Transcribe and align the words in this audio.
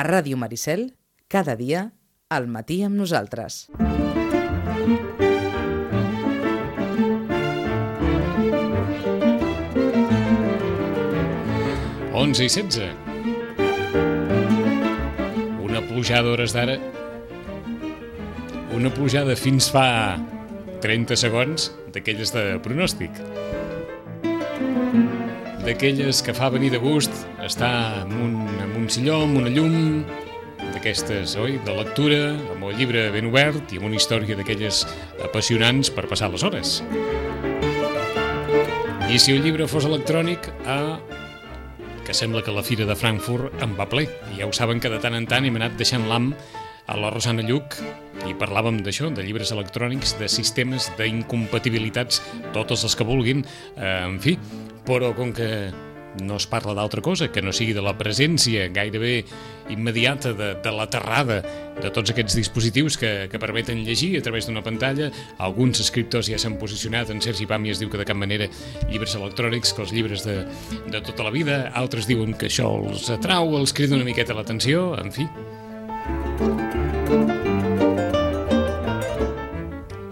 A 0.00 0.02
Ràdio 0.02 0.38
Maricel, 0.40 0.94
cada 1.28 1.52
dia, 1.60 1.80
al 2.32 2.46
matí 2.48 2.78
amb 2.86 2.96
nosaltres. 2.96 3.66
11 12.16 12.46
i 12.46 12.48
16. 12.48 12.80
Una 15.68 15.84
plujada 15.90 16.32
hores 16.32 16.56
d'ara. 16.56 16.78
Una 18.72 18.88
plujada 18.96 19.36
fins 19.36 19.68
fa 19.68 20.16
30 20.80 21.20
segons 21.26 21.74
d'aquelles 21.92 22.32
de 22.32 22.46
pronòstic. 22.64 23.20
D'aquelles 25.70 26.18
que 26.26 26.32
fa 26.34 26.48
venir 26.50 26.72
de 26.74 26.80
gust 26.82 27.12
estar 27.46 28.02
en 28.02 28.10
un, 28.18 28.32
en 28.58 28.72
un 28.74 28.88
silló, 28.90 29.20
amb 29.22 29.36
una 29.38 29.52
llum, 29.54 30.00
d'aquestes, 30.72 31.36
oi, 31.38 31.60
de 31.62 31.74
lectura, 31.76 32.32
amb 32.50 32.64
el 32.66 32.74
llibre 32.74 33.04
ben 33.14 33.28
obert 33.28 33.70
i 33.70 33.78
amb 33.78 33.86
una 33.86 33.94
història 33.94 34.34
d'aquelles 34.34 34.80
apassionants 35.22 35.92
per 35.94 36.08
passar 36.10 36.26
les 36.32 36.42
hores. 36.42 36.72
I 39.06 39.20
si 39.22 39.36
el 39.36 39.46
llibre 39.46 39.68
fos 39.70 39.86
electrònic, 39.86 40.48
a 40.66 40.98
que 42.02 42.18
sembla 42.18 42.42
que 42.42 42.50
la 42.50 42.66
Fira 42.66 42.88
de 42.88 42.98
Frankfurt 42.98 43.62
en 43.62 43.78
va 43.78 43.86
ple. 43.86 44.08
I 44.34 44.40
ja 44.40 44.50
ho 44.50 44.56
saben 44.56 44.82
que 44.82 44.90
de 44.90 44.98
tant 44.98 45.14
en 45.14 45.30
tant 45.30 45.46
hem 45.46 45.60
anat 45.60 45.78
deixant 45.78 46.08
l'am 46.10 46.32
a 46.90 46.98
la 46.98 47.12
Rosana 47.14 47.46
Lluc 47.46 47.78
i 48.26 48.34
parlàvem 48.34 48.82
d'això, 48.82 49.12
de 49.14 49.22
llibres 49.22 49.54
electrònics, 49.54 50.16
de 50.18 50.26
sistemes 50.26 50.90
d'incompatibilitats, 50.98 52.18
totes 52.58 52.82
les 52.88 52.98
que 52.98 53.06
vulguin, 53.06 53.46
eh, 53.76 54.02
en 54.08 54.18
fi, 54.18 54.34
però 54.86 55.14
com 55.16 55.32
que 55.36 55.50
no 56.18 56.36
es 56.36 56.46
parla 56.46 56.74
d'altra 56.74 57.02
cosa 57.02 57.30
que 57.30 57.42
no 57.42 57.52
sigui 57.54 57.74
de 57.76 57.82
la 57.84 57.94
presència 57.98 58.68
gairebé 58.74 59.24
immediata 59.70 60.32
de, 60.34 60.54
de 60.62 60.72
l'aterrada 60.74 61.40
de 61.80 61.90
tots 61.94 62.10
aquests 62.10 62.34
dispositius 62.36 62.98
que, 63.00 63.12
que 63.30 63.40
permeten 63.40 63.84
llegir 63.86 64.16
a 64.18 64.24
través 64.24 64.48
d'una 64.48 64.64
pantalla. 64.66 65.10
Alguns 65.38 65.80
escriptors 65.84 66.28
ja 66.28 66.38
s'han 66.40 66.58
posicionat, 66.60 67.12
en 67.14 67.22
Sergi 67.24 67.46
Pàmies 67.48 67.80
diu 67.80 67.92
que 67.92 68.00
de 68.00 68.08
cap 68.08 68.18
manera 68.18 68.50
llibres 68.90 69.16
electrònics 69.16 69.74
que 69.76 69.84
els 69.86 69.94
llibres 69.96 70.26
de, 70.26 70.40
de 70.90 71.04
tota 71.06 71.26
la 71.26 71.34
vida, 71.34 71.62
altres 71.78 72.10
diuen 72.10 72.34
que 72.34 72.50
això 72.50 72.68
els 72.82 73.08
atrau, 73.14 73.54
els 73.60 73.72
crida 73.76 73.96
una 73.96 74.08
miqueta 74.08 74.36
l'atenció, 74.36 74.90
en 75.00 75.14
fi. 75.14 75.28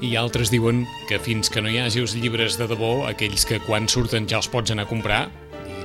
I 0.09 0.14
altres 0.17 0.48
diuen 0.48 0.87
que 1.05 1.19
fins 1.20 1.51
que 1.53 1.61
no 1.61 1.69
hi 1.69 1.83
hagi 1.83 2.01
els 2.01 2.14
llibres 2.17 2.55
de 2.56 2.64
debò, 2.70 3.03
aquells 3.11 3.42
que 3.45 3.59
quan 3.61 3.91
surten 3.92 4.25
ja 4.31 4.39
els 4.39 4.48
pots 4.48 4.73
anar 4.73 4.87
a 4.87 4.89
comprar, 4.89 5.19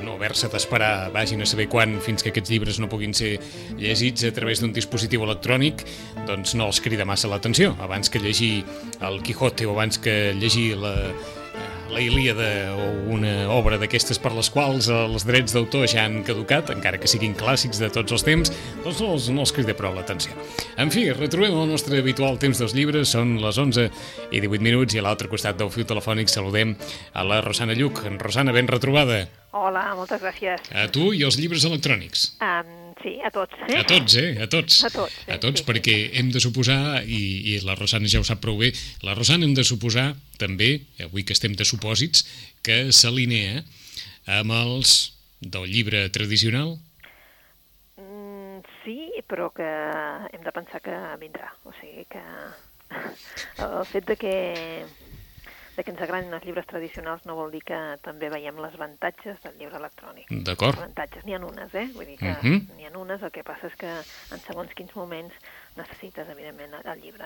no 0.06 0.14
haver-se 0.16 0.48
d'esperar 0.48 1.10
vagin 1.12 1.44
a 1.44 1.48
saber 1.50 1.66
quan 1.68 1.98
fins 2.06 2.24
que 2.24 2.32
aquests 2.32 2.54
llibres 2.54 2.80
no 2.80 2.88
puguin 2.88 3.12
ser 3.18 3.34
llegits 3.76 4.24
a 4.24 4.32
través 4.32 4.62
d'un 4.64 4.72
dispositiu 4.72 5.26
electrònic, 5.28 5.84
doncs 6.30 6.56
no 6.56 6.70
els 6.72 6.80
crida 6.86 7.04
massa 7.10 7.28
l'atenció. 7.28 7.74
Abans 7.84 8.08
que 8.14 8.24
llegir 8.24 8.64
el 9.04 9.20
Quijote 9.28 9.68
o 9.68 9.76
abans 9.76 10.00
que 10.00 10.32
llegir 10.40 10.70
la, 10.80 10.94
la 11.92 12.02
Ilíada 12.02 12.74
o 12.76 12.86
una 13.14 13.50
obra 13.54 13.78
d'aquestes 13.82 14.20
per 14.22 14.32
les 14.36 14.50
quals 14.54 14.90
els 14.94 15.26
drets 15.28 15.56
d'autor 15.56 15.88
ja 15.90 16.06
han 16.06 16.22
caducat, 16.28 16.72
encara 16.74 17.00
que 17.02 17.10
siguin 17.12 17.36
clàssics 17.38 17.82
de 17.82 17.90
tots 17.94 18.16
els 18.16 18.26
temps, 18.26 18.54
doncs 18.84 19.02
no 19.02 19.12
els, 19.16 19.30
no 19.34 19.46
els 19.46 19.54
crida 19.56 19.76
prou 19.78 19.96
l'atenció. 19.96 20.36
En 20.80 20.94
fi, 20.94 21.08
retrobem 21.16 21.56
el 21.58 21.72
nostre 21.72 22.00
habitual 22.02 22.40
temps 22.42 22.62
dels 22.62 22.76
llibres, 22.78 23.14
són 23.14 23.38
les 23.44 23.60
11 23.60 23.90
i 24.32 24.44
18 24.44 24.64
minuts 24.64 24.96
i 24.96 25.02
a 25.02 25.08
l'altre 25.08 25.32
costat 25.32 25.60
del 25.60 25.72
fiu 25.74 25.88
telefònic 25.90 26.32
saludem 26.32 26.76
a 27.14 27.26
la 27.28 27.42
Rosana 27.46 27.78
Lluc. 27.78 28.04
Rosana, 28.22 28.56
ben 28.56 28.70
retrobada. 28.72 29.26
Hola, 29.54 29.92
moltes 29.98 30.24
gràcies. 30.24 30.72
A 30.74 30.88
tu 30.90 31.12
i 31.14 31.22
als 31.28 31.38
llibres 31.38 31.66
electrònics. 31.70 32.32
Um, 32.42 32.83
sí, 33.04 33.14
a 33.22 33.30
tots. 33.34 33.54
Eh? 33.68 33.78
A 33.78 33.84
tots, 33.88 34.16
eh? 34.18 34.30
A 34.42 34.48
tots. 34.50 34.80
A 34.88 34.92
tots, 34.94 35.14
sí, 35.14 35.32
a 35.32 35.38
tots 35.44 35.62
sí, 35.62 35.68
perquè 35.68 35.96
sí. 36.00 36.10
hem 36.20 36.32
de 36.34 36.42
suposar, 36.44 37.04
i, 37.04 37.54
i 37.54 37.60
la 37.68 37.76
Rosana 37.80 38.10
ja 38.10 38.22
ho 38.24 38.28
sap 38.28 38.42
prou 38.44 38.58
bé, 38.62 38.72
la 39.06 39.16
Rosana 39.18 39.46
hem 39.48 39.54
de 39.58 39.66
suposar 39.68 40.14
també, 40.42 40.72
avui 41.04 41.28
que 41.28 41.36
estem 41.36 41.58
de 41.60 41.68
supòsits, 41.68 42.26
que 42.66 42.88
s'alinea 42.96 43.62
amb 44.40 44.56
els 44.56 45.14
del 45.44 45.68
llibre 45.68 46.08
tradicional. 46.16 46.78
Mm, 48.00 48.64
sí, 48.84 48.98
però 49.28 49.52
que 49.56 49.68
hem 49.68 50.44
de 50.44 50.56
pensar 50.56 50.82
que 50.84 50.96
vindrà. 51.22 51.52
O 51.68 51.76
sigui 51.80 52.08
que 52.10 52.24
el 53.68 53.86
fet 53.92 54.08
de 54.08 54.18
que 54.20 54.36
de 55.76 55.84
que 55.84 55.92
ens 55.92 56.02
agradin 56.02 56.34
els 56.34 56.44
llibres 56.46 56.66
tradicionals 56.68 57.26
no 57.26 57.36
vol 57.36 57.52
dir 57.52 57.64
que 57.64 57.78
també 58.04 58.30
veiem 58.30 58.58
les 58.62 58.74
avantatges 58.76 59.42
del 59.44 59.58
llibre 59.58 59.78
electrònic. 59.78 60.26
D'acord. 60.30 60.78
Avantatges, 60.78 61.26
n'hi 61.26 61.34
ha 61.34 61.40
unes, 61.40 61.74
eh? 61.74 61.88
Vull 61.96 62.06
dir 62.06 62.18
que 62.18 62.30
Uh 62.32 62.44
-huh. 62.44 62.76
n'hi 62.78 62.86
ha 62.86 62.98
unes, 62.98 63.22
el 63.22 63.32
que 63.32 63.44
passa 63.44 63.68
és 63.68 63.76
que 63.76 63.88
en 63.90 64.40
segons 64.48 64.74
quins 64.74 64.96
moments 64.96 65.34
necessites, 65.76 66.28
evidentment, 66.30 66.74
el 66.86 67.02
llibre, 67.02 67.26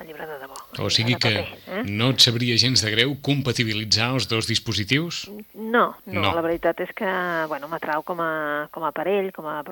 el 0.00 0.06
llibre 0.06 0.26
de 0.26 0.38
debò. 0.38 0.54
O 0.78 0.88
sigui 0.90 1.16
que 1.16 1.28
paper, 1.28 1.58
eh? 1.78 1.82
no 1.84 2.10
et 2.10 2.20
sabria 2.20 2.56
gens 2.56 2.80
de 2.82 2.90
greu 2.90 3.16
compatibilitzar 3.20 4.14
els 4.14 4.28
dos 4.28 4.46
dispositius? 4.46 5.28
No, 5.54 5.96
no, 6.06 6.20
No. 6.20 6.34
la 6.34 6.40
veritat 6.40 6.80
és 6.80 6.92
que 6.94 7.04
bueno, 7.48 7.68
m'atrau 7.68 8.02
com, 8.02 8.20
a, 8.20 8.68
com 8.70 8.84
a 8.84 8.88
aparell, 8.88 9.32
com 9.32 9.46
a, 9.46 9.62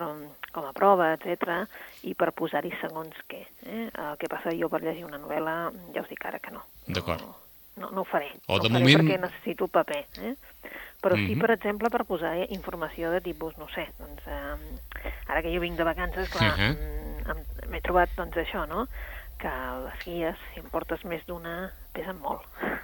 com 0.52 0.64
a 0.64 0.72
prova, 0.72 1.12
etc 1.14 1.66
i 2.02 2.14
per 2.14 2.32
posar-hi 2.32 2.72
segons 2.80 3.14
què. 3.28 3.46
Eh? 3.66 3.90
El 3.94 4.16
que 4.18 4.28
passa 4.28 4.50
jo 4.52 4.68
per 4.68 4.82
llegir 4.82 5.04
una 5.04 5.18
novel·la, 5.18 5.72
ja 5.94 6.00
us 6.02 6.08
dic 6.08 6.24
ara 6.24 6.38
que 6.38 6.50
no. 6.50 6.62
D'acord. 6.86 7.20
No, 7.20 7.36
no, 7.78 7.90
no 7.90 8.02
ho 8.02 8.04
faré. 8.04 8.28
O 8.46 8.56
no 8.58 8.62
de 8.64 8.68
faré 8.68 8.84
moment- 8.84 9.00
perquè 9.08 9.20
necessito 9.20 9.68
paper. 9.68 10.04
Eh? 10.18 10.34
Però 11.00 11.14
sí, 11.14 11.34
Mhm. 11.34 11.40
per 11.40 11.50
exemple, 11.52 11.90
per 11.90 12.04
posar 12.04 12.36
eh, 12.36 12.46
informació 12.50 13.10
de 13.12 13.20
tipus, 13.20 13.56
no 13.56 13.68
sé, 13.68 13.86
doncs, 13.98 14.22
eh, 14.26 15.12
ara 15.28 15.42
que 15.42 15.54
jo 15.54 15.60
vinc 15.60 15.76
de 15.78 15.84
vacances, 15.84 16.28
clar, 16.30 16.56
Mhm. 16.58 16.74
mm, 16.74 17.30
em- 17.30 17.70
m'he 17.70 17.80
trobat, 17.80 18.10
doncs, 18.16 18.36
això, 18.36 18.66
no?, 18.66 18.88
que 19.38 19.48
les 19.48 20.04
guies, 20.04 20.36
si 20.52 20.58
em 20.60 20.66
portes 20.68 21.04
més 21.04 21.24
d'una, 21.26 21.72
pesen 21.92 22.18
molt. 22.18 22.42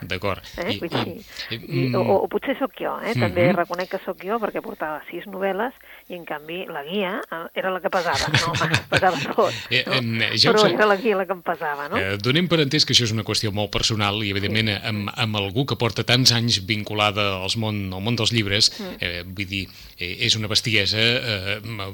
D'acord. 0.08 0.42
Eh? 0.58 0.72
I- 0.74 0.78
Vull 0.80 0.88
dir, 0.90 1.16
i- 1.50 1.54
i, 1.54 1.88
mm, 1.88 1.94
o, 1.96 2.16
o 2.24 2.28
potser 2.28 2.56
sóc 2.58 2.72
jo, 2.78 2.98
eh? 3.02 3.14
també 3.14 3.48
Mhm. 3.48 3.56
reconec 3.56 3.88
que 3.90 4.00
sóc 4.04 4.18
jo 4.24 4.38
perquè 4.38 4.60
portava 4.62 5.02
sis 5.10 5.24
novel·les 5.26 5.72
i 6.08 6.14
en 6.14 6.24
canvi 6.24 6.66
la 6.66 6.82
guia 6.84 7.20
eh, 7.30 7.44
era 7.54 7.70
la 7.70 7.80
que 7.80 7.90
pesava, 7.90 8.28
no, 8.32 8.52
pesava 8.90 9.18
tot, 9.34 9.52
Eh, 9.70 9.84
no? 9.86 9.92
em, 9.94 10.20
ja 10.36 10.52
però 10.52 10.66
era 10.68 10.86
la 10.86 10.96
guia 10.96 11.16
la 11.16 11.26
que 11.26 11.32
em 11.32 11.42
pesava, 11.42 11.88
no? 11.88 11.96
Eh, 11.96 12.16
donem 12.18 12.48
per 12.48 12.60
entès 12.60 12.84
que 12.84 12.92
això 12.92 13.04
és 13.04 13.12
una 13.12 13.24
qüestió 13.24 13.52
molt 13.52 13.70
personal 13.70 14.22
i, 14.22 14.30
evidentment, 14.30 14.68
Sí. 14.68 14.80
amb, 14.88 15.10
amb 15.14 15.36
algú 15.36 15.64
que 15.66 15.76
porta 15.76 16.04
tants 16.04 16.32
anys 16.32 16.60
vinculada 16.66 17.40
als 17.42 17.56
món, 17.56 17.92
al 17.92 18.00
món 18.00 18.16
dels 18.16 18.32
llibres, 18.32 18.72
Mm. 18.78 18.96
eh, 19.00 19.22
vull 19.26 19.46
dir, 19.48 19.68
eh, 19.98 20.16
és 20.26 20.36
una 20.36 20.48
bestiesa 20.48 20.98
eh, 20.98 21.60
m- 21.62 21.92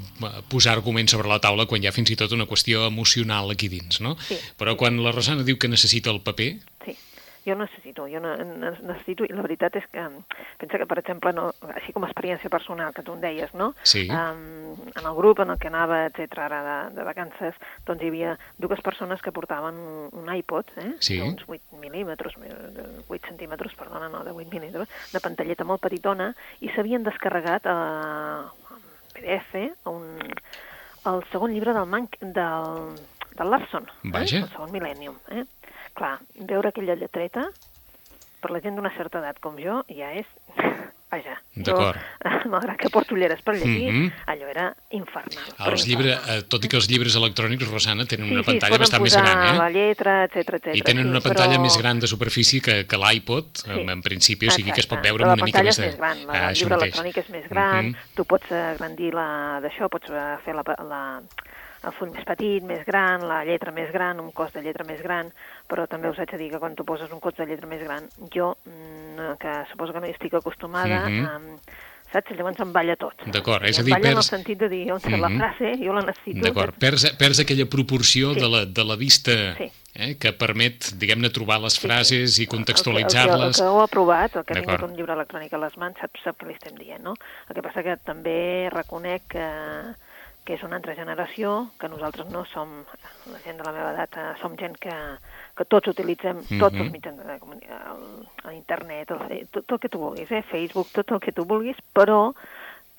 posar 0.49 0.73
arguments 0.77 1.13
sobre 1.13 1.29
la 1.29 1.39
taula 1.41 1.67
quan 1.67 1.83
hi 1.83 1.87
ha 1.87 1.93
fins 1.93 2.11
i 2.11 2.17
tot 2.17 2.33
una 2.33 2.47
qüestió 2.47 2.87
emocional 2.87 3.51
aquí 3.51 3.69
dins, 3.69 4.01
no? 4.01 4.17
Sí. 4.29 4.37
Però 4.59 4.77
quan 4.77 5.03
la 5.03 5.13
Rosana 5.13 5.43
diu 5.43 5.59
que 5.59 5.69
necessita 5.69 6.11
el 6.11 6.21
paper, 6.21 6.57
Sí, 6.85 6.97
jo 7.47 7.55
necessito, 7.57 8.07
jo 8.09 8.21
ne- 8.21 8.37
ne- 8.45 8.71
necessito, 8.83 9.25
i 9.25 9.33
la 9.33 9.43
veritat 9.43 9.77
és 9.81 9.87
que, 9.91 10.03
pensa 10.61 10.79
que, 10.79 10.87
per 10.87 10.99
exemple, 11.01 11.33
no, 11.33 11.51
així 11.75 11.93
com 11.93 12.05
a 12.05 12.09
experiència 12.11 12.51
personal, 12.53 12.93
que 12.95 13.03
tu 13.03 13.13
em 13.17 13.21
deies, 13.21 13.53
no? 13.55 13.73
Sí. 13.83 14.07
Um, 14.11 14.75
en 14.95 15.05
el 15.07 15.15
grup 15.17 15.41
en 15.41 15.51
el 15.51 15.59
que 15.59 15.69
anava, 15.69 16.05
etc 16.07 16.39
ara 16.47 16.61
de, 16.67 16.77
de 16.97 17.05
vacances, 17.07 17.55
doncs 17.87 18.03
hi 18.03 18.09
havia 18.13 18.37
dues 18.59 18.81
persones 18.85 19.23
que 19.23 19.33
portaven 19.33 19.75
un, 20.13 20.29
iPod, 20.37 20.71
eh? 20.79 20.93
Sí. 21.01 21.19
d'uns 21.19 21.43
8 21.49 21.81
mil·límetres, 21.81 22.37
8 23.09 23.27
centímetres, 23.27 23.75
perdona, 23.75 24.09
no, 24.09 24.23
de 24.25 24.31
8 24.33 24.49
mil·límetres, 24.53 24.89
de 25.13 25.21
pantalleta 25.21 25.65
molt 25.65 25.81
petitona, 25.83 26.33
i 26.61 26.69
s'havien 26.75 27.03
descarregat 27.03 27.67
a, 27.67 27.79
PDF 29.15 29.57
un, 29.91 30.05
el 31.11 31.25
segon 31.33 31.53
llibre 31.53 31.73
del, 31.75 31.87
Man, 31.87 32.07
del, 32.21 32.95
del 33.37 33.51
Larson, 33.51 33.87
Vaja. 34.05 34.37
eh? 34.37 34.43
el 34.45 34.49
segon 34.53 34.71
Millennium. 34.73 35.17
Eh? 35.31 35.45
Clar, 35.95 36.19
veure 36.35 36.69
aquella 36.71 36.95
lletreta, 36.97 37.49
per 38.41 38.51
la 38.55 38.61
gent 38.61 38.77
d'una 38.79 38.93
certa 38.97 39.19
edat 39.21 39.39
com 39.41 39.57
jo, 39.61 39.83
ja 39.89 40.13
és... 40.17 40.27
Vaja, 41.11 41.33
jo, 41.67 41.75
malgrat 42.53 42.77
que 42.79 42.89
porto 42.95 43.17
ulleres 43.17 43.41
per 43.43 43.57
llegir, 43.57 43.89
Mhm. 43.91 44.13
allò 44.31 44.47
era 44.47 44.69
infernal. 44.95 45.43
però 45.59 45.73
els 45.73 45.83
llibre, 45.89 46.13
infernal. 46.13 46.39
eh, 46.39 46.43
tot 46.47 46.65
i 46.65 46.69
que 46.71 46.77
els 46.79 46.87
llibres 46.89 47.17
electrònics, 47.19 47.67
Rosana, 47.67 48.05
tenen 48.07 48.29
Sí, 48.29 48.35
una 48.37 48.45
pantalla 48.47 48.79
bastant 48.79 49.03
més 49.03 49.17
gran, 49.19 49.59
la 49.59 49.67
eh? 49.67 49.73
lletra, 49.75 50.15
etc 50.29 50.55
etc. 50.61 50.77
I 50.79 50.83
tenen 50.87 51.03
sí, 51.09 51.11
una 51.11 51.21
pantalla 51.21 51.57
però... 51.57 51.65
més 51.67 51.77
gran 51.83 51.99
de 51.99 52.07
superfície 52.07 52.61
que, 52.63 52.87
que 52.87 52.97
l'iPod, 52.97 53.45
Sí. 53.59 53.71
en, 53.75 53.91
en 53.91 54.03
principi, 54.07 54.47
o 54.47 54.51
sigui 54.55 54.71
que 54.71 54.81
es 54.81 54.87
pot 54.87 55.01
Exacte, 55.03 55.09
veure 55.19 55.33
una 55.35 55.45
mica 55.45 55.65
més 55.65 55.79
La 55.81 55.85
de... 55.87 55.91
pantalla 55.91 55.91
és 55.91 55.91
més 55.91 55.99
gran, 55.99 56.17
Ah, 56.31 56.47
el 56.47 56.55
això 56.55 56.61
llibre 56.63 56.79
electrònic 56.79 57.17
és 57.25 57.29
més 57.35 57.49
gran, 57.51 57.85
Mhm. 57.91 57.97
tu 58.15 58.25
pots 58.25 58.53
agrandir 58.53 59.13
la 59.13 59.29
d'això, 59.67 59.89
pots 59.91 60.11
eh, 60.15 60.37
fer 60.45 60.55
la, 60.55 60.63
la, 60.79 61.03
el 61.85 61.93
full 61.93 62.11
més 62.11 62.25
petit, 62.25 62.63
més 62.63 62.85
gran, 62.87 63.27
la 63.27 63.45
lletra 63.45 63.73
més 63.73 63.91
gran, 63.93 64.21
un 64.21 64.33
cos 64.33 64.53
de 64.53 64.61
lletra 64.63 64.85
més 64.85 65.01
gran, 65.03 65.33
però 65.69 65.87
també 65.89 66.11
us 66.11 66.19
haig 66.19 66.31
de 66.31 66.39
dir 66.39 66.51
que 66.51 66.59
quan 66.61 66.75
tu 66.77 66.85
poses 66.85 67.11
un 67.13 67.21
cos 67.21 67.35
de 67.37 67.47
lletra 67.47 67.67
més 67.67 67.83
gran, 67.83 68.09
jo, 68.35 68.57
mm, 68.67 69.39
que 69.41 69.55
suposo 69.73 69.93
que 69.93 70.01
no 70.01 70.07
hi 70.07 70.11
estic 70.13 70.35
acostumada, 70.35 71.09
Mhm. 71.09 71.25
um, 71.25 71.57
saps? 72.13 72.33
Llavors 72.37 72.59
em 72.61 72.73
balla 72.73 72.97
tot. 72.97 73.15
D'acord, 73.27 73.65
és 73.65 73.79
a 73.79 73.81
Em 73.81 73.87
dir, 73.87 73.93
balla 73.95 74.05
en 74.11 74.11
el 74.11 74.17
perds- 74.19 74.27
sentit 74.27 74.59
de 74.59 74.69
dir, 74.69 74.93
on 74.93 75.01
la 75.21 75.29
Mhm. 75.29 75.39
frase, 75.39 75.77
jo 75.79 75.93
la 75.93 76.03
necessito. 76.03 76.41
D'acord, 76.43 76.75
perds, 76.75 77.11
perds 77.17 77.41
aquella 77.41 77.67
proporció 77.67 78.35
Sí. 78.35 78.41
de, 78.41 78.49
la, 78.49 78.65
de 78.67 78.85
la 78.85 78.97
vista 78.97 79.55
Sí. 79.57 79.71
eh, 79.95 80.17
que 80.19 80.33
permet, 80.33 80.93
diguem-ne, 80.99 81.31
trobar 81.31 81.61
les 81.61 81.73
Sí, 81.75 81.81
sí. 81.81 81.87
frases 81.87 82.39
i 82.39 82.43
El 82.43 82.49
que, 82.49 82.57
el 82.57 82.59
contextualitzar-les. 82.59 83.57
que 83.57 83.63
ho 83.63 83.81
ha 83.81 83.87
provat, 83.89 84.37
el 84.37 84.45
que 84.45 84.53
ha 84.53 84.61
D'acord. 84.61 84.91
un 84.91 84.97
llibre 84.97 85.13
electrònic 85.15 85.53
a 85.55 85.59
les 85.59 85.77
mans, 85.79 85.97
sap, 85.99 86.11
sap 86.23 86.37
què 86.39 86.47
li 86.47 86.53
estem 86.55 86.75
dient, 86.77 87.01
no? 87.03 87.15
El 87.49 87.55
que 87.55 87.63
passa 87.63 87.83
que 87.83 87.97
també 87.97 88.69
reconec 88.71 89.23
que, 89.29 89.47
que 90.45 90.57
és 90.57 90.63
una 90.67 90.79
altra 90.81 90.95
generació, 90.97 91.71
que 91.81 91.89
nosaltres 91.93 92.31
no 92.33 92.45
som, 92.53 92.73
la 93.31 93.41
gent 93.45 93.61
de 93.61 93.67
la 93.67 93.75
meva 93.77 93.93
edat, 93.93 94.17
eh, 94.17 94.31
som 94.41 94.57
gent 94.59 94.77
que, 94.81 94.95
que 95.57 95.67
tots 95.69 95.93
utilitzem 95.93 96.37
mm 96.37 96.47
-hmm. 96.49 96.61
tots 96.61 96.77
els 96.77 96.93
mitjans 96.93 97.19
de 97.19 97.39
comunicació, 97.39 98.53
internet, 98.53 99.11
el, 99.11 99.47
tot, 99.51 99.67
tot 99.67 99.73
el 99.73 99.79
que 99.81 99.89
tu 99.89 99.99
vulguis, 99.99 100.31
eh? 100.31 100.43
Facebook, 100.51 100.89
tot 100.93 101.11
el 101.11 101.21
que 101.21 101.33
tu 101.33 101.45
vulguis, 101.45 101.77
però 101.95 102.35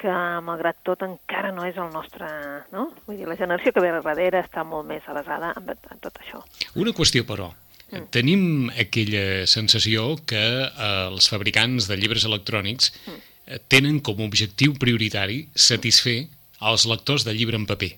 que 0.01 0.13
malgrat 0.41 0.77
tot 0.83 1.03
encara 1.05 1.51
no 1.51 1.65
és 1.65 1.77
el 1.77 1.91
nostre... 1.93 2.27
No? 2.71 2.89
Vull 3.05 3.17
dir, 3.17 3.27
la 3.29 3.37
generació 3.37 3.71
que 3.71 3.83
ve 3.83 3.91
darrere 4.01 4.41
està 4.41 4.63
molt 4.63 4.87
més 4.87 5.05
avasada 5.07 5.53
en, 5.57 5.69
en 5.69 5.99
tot 6.01 6.17
això. 6.23 6.41
Una 6.75 6.93
qüestió, 6.97 7.25
però. 7.27 7.51
Mm. 7.91 8.07
Tenim 8.09 8.43
aquella 8.79 9.45
sensació 9.45 10.15
que 10.25 10.41
eh, 10.41 11.07
els 11.11 11.29
fabricants 11.29 11.89
de 11.91 11.97
llibres 11.99 12.25
electrònics 12.25 12.93
mm. 13.05 13.19
tenen 13.67 13.99
com 13.99 14.21
a 14.21 14.29
objectiu 14.29 14.73
prioritari 14.79 15.43
satisfer 15.53 16.23
als 16.61 16.87
lectors 16.87 17.25
de 17.27 17.35
llibre 17.35 17.59
en 17.59 17.67
paper 17.67 17.91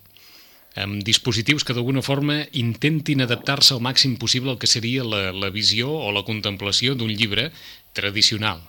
amb 0.83 1.03
dispositius 1.05 1.61
que 1.67 1.75
d'alguna 1.77 2.01
forma 2.01 2.39
intentin 2.57 3.21
adaptar-se 3.21 3.75
al 3.75 3.83
màxim 3.85 4.17
possible 4.17 4.53
al 4.53 4.57
que 4.61 4.71
seria 4.71 5.05
la, 5.05 5.29
la 5.31 5.53
visió 5.53 5.91
o 5.91 6.09
la 6.15 6.25
contemplació 6.25 6.95
d'un 6.97 7.13
llibre 7.13 7.51
tradicional 7.93 8.63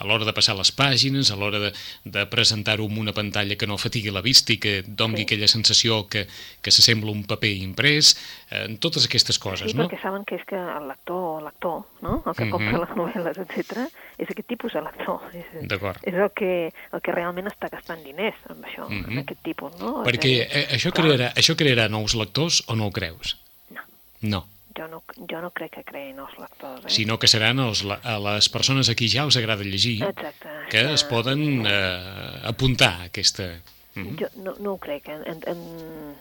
a 0.00 0.06
l'hora 0.08 0.24
de 0.24 0.32
passar 0.32 0.56
les 0.56 0.72
pàgines, 0.72 1.30
a 1.30 1.36
l'hora 1.36 1.60
de, 1.60 1.70
de 2.04 2.24
presentar-ho 2.32 2.86
en 2.88 2.98
una 2.98 3.12
pantalla 3.16 3.56
que 3.60 3.68
no 3.68 3.76
fatigui 3.78 4.12
la 4.14 4.22
vista 4.24 4.54
i 4.54 4.58
que 4.62 4.80
dongui 4.86 5.22
sí. 5.22 5.26
aquella 5.28 5.48
sensació 5.52 6.02
que, 6.10 6.24
que 6.64 6.72
s'assembla 6.72 7.12
un 7.12 7.26
paper 7.28 7.52
imprès, 7.60 8.14
eh, 8.48 8.64
totes 8.80 9.04
aquestes 9.06 9.38
coses, 9.38 9.68
sí, 9.68 9.76
no? 9.76 9.84
Sí, 9.84 9.90
perquè 9.90 10.00
saben 10.02 10.24
que 10.28 10.38
és 10.40 10.46
que 10.48 10.58
el 10.60 10.88
lector 10.88 11.20
o 11.20 11.34
lector, 11.44 11.82
no? 12.00 12.22
el 12.24 12.34
que 12.34 12.44
mm 12.44 12.48
-hmm. 12.48 12.50
compra 12.56 12.80
les 12.84 12.94
novel·les, 12.96 13.42
etc, 13.44 13.84
és 14.16 14.30
aquest 14.30 14.48
tipus 14.48 14.72
de 14.72 14.82
lector. 14.82 15.20
D'acord. 15.62 15.98
És 16.02 16.14
el 16.14 16.30
que, 16.32 16.72
el 16.92 17.00
que 17.00 17.12
realment 17.12 17.46
està 17.46 17.68
gastant 17.68 18.02
diners 18.02 18.40
amb 18.48 18.64
això, 18.64 18.88
mm 18.88 18.96
-hmm. 18.96 19.08
amb 19.08 19.18
aquest 19.20 19.42
tipus, 19.42 19.70
no? 19.78 20.02
Perquè 20.04 20.48
eh, 20.48 20.66
això, 20.76 20.90
crearà, 20.92 21.34
això 21.34 21.54
crearà 21.54 21.88
nous 21.88 22.14
lectors 22.14 22.62
o 22.66 22.74
no 22.74 22.86
ho 22.86 22.90
creus? 22.92 23.36
No. 23.70 23.82
No 24.20 24.59
jo 24.80 24.88
no, 24.88 25.02
jo 25.28 25.40
no 25.44 25.50
crec 25.56 25.76
que 25.78 25.84
creïn 25.86 26.20
els 26.22 26.36
lectors. 26.40 26.86
Eh? 26.86 26.94
Sinó 26.96 27.18
que 27.20 27.28
seran 27.30 27.60
els, 27.62 27.84
a 27.84 28.16
les 28.30 28.48
persones 28.52 28.88
a 28.88 28.96
qui 28.96 29.10
ja 29.12 29.26
els 29.28 29.36
agrada 29.40 29.66
llegir 29.66 29.98
Exacte, 30.08 30.54
que 30.72 30.86
es 30.94 31.04
poden 31.04 31.66
eh, 31.66 32.48
apuntar 32.48 32.94
a 32.96 33.10
aquesta... 33.10 33.52
Mm 33.94 34.02
-hmm. 34.06 34.18
Jo 34.20 34.28
no, 34.44 34.54
no 34.60 34.72
ho 34.72 34.78
crec. 34.78 35.08
En, 35.08 35.22
en, 35.26 35.38
en, 35.52 35.60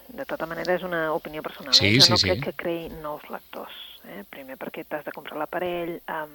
de 0.08 0.26
tota 0.26 0.46
manera 0.46 0.74
és 0.74 0.84
una 0.84 1.14
opinió 1.14 1.42
personal. 1.42 1.74
Sí, 1.74 1.86
eh? 1.86 1.96
Jo 1.96 2.02
sí, 2.02 2.12
no 2.12 2.18
sí. 2.18 2.28
crec 2.30 2.44
que 2.44 2.54
creï 2.64 2.90
nous 3.02 3.22
lectors. 3.30 3.76
Eh? 4.08 4.24
Primer 4.30 4.56
perquè 4.58 4.86
t'has 4.88 5.04
de 5.06 5.12
comprar 5.12 5.38
l'aparell, 5.38 6.00
um, 6.08 6.32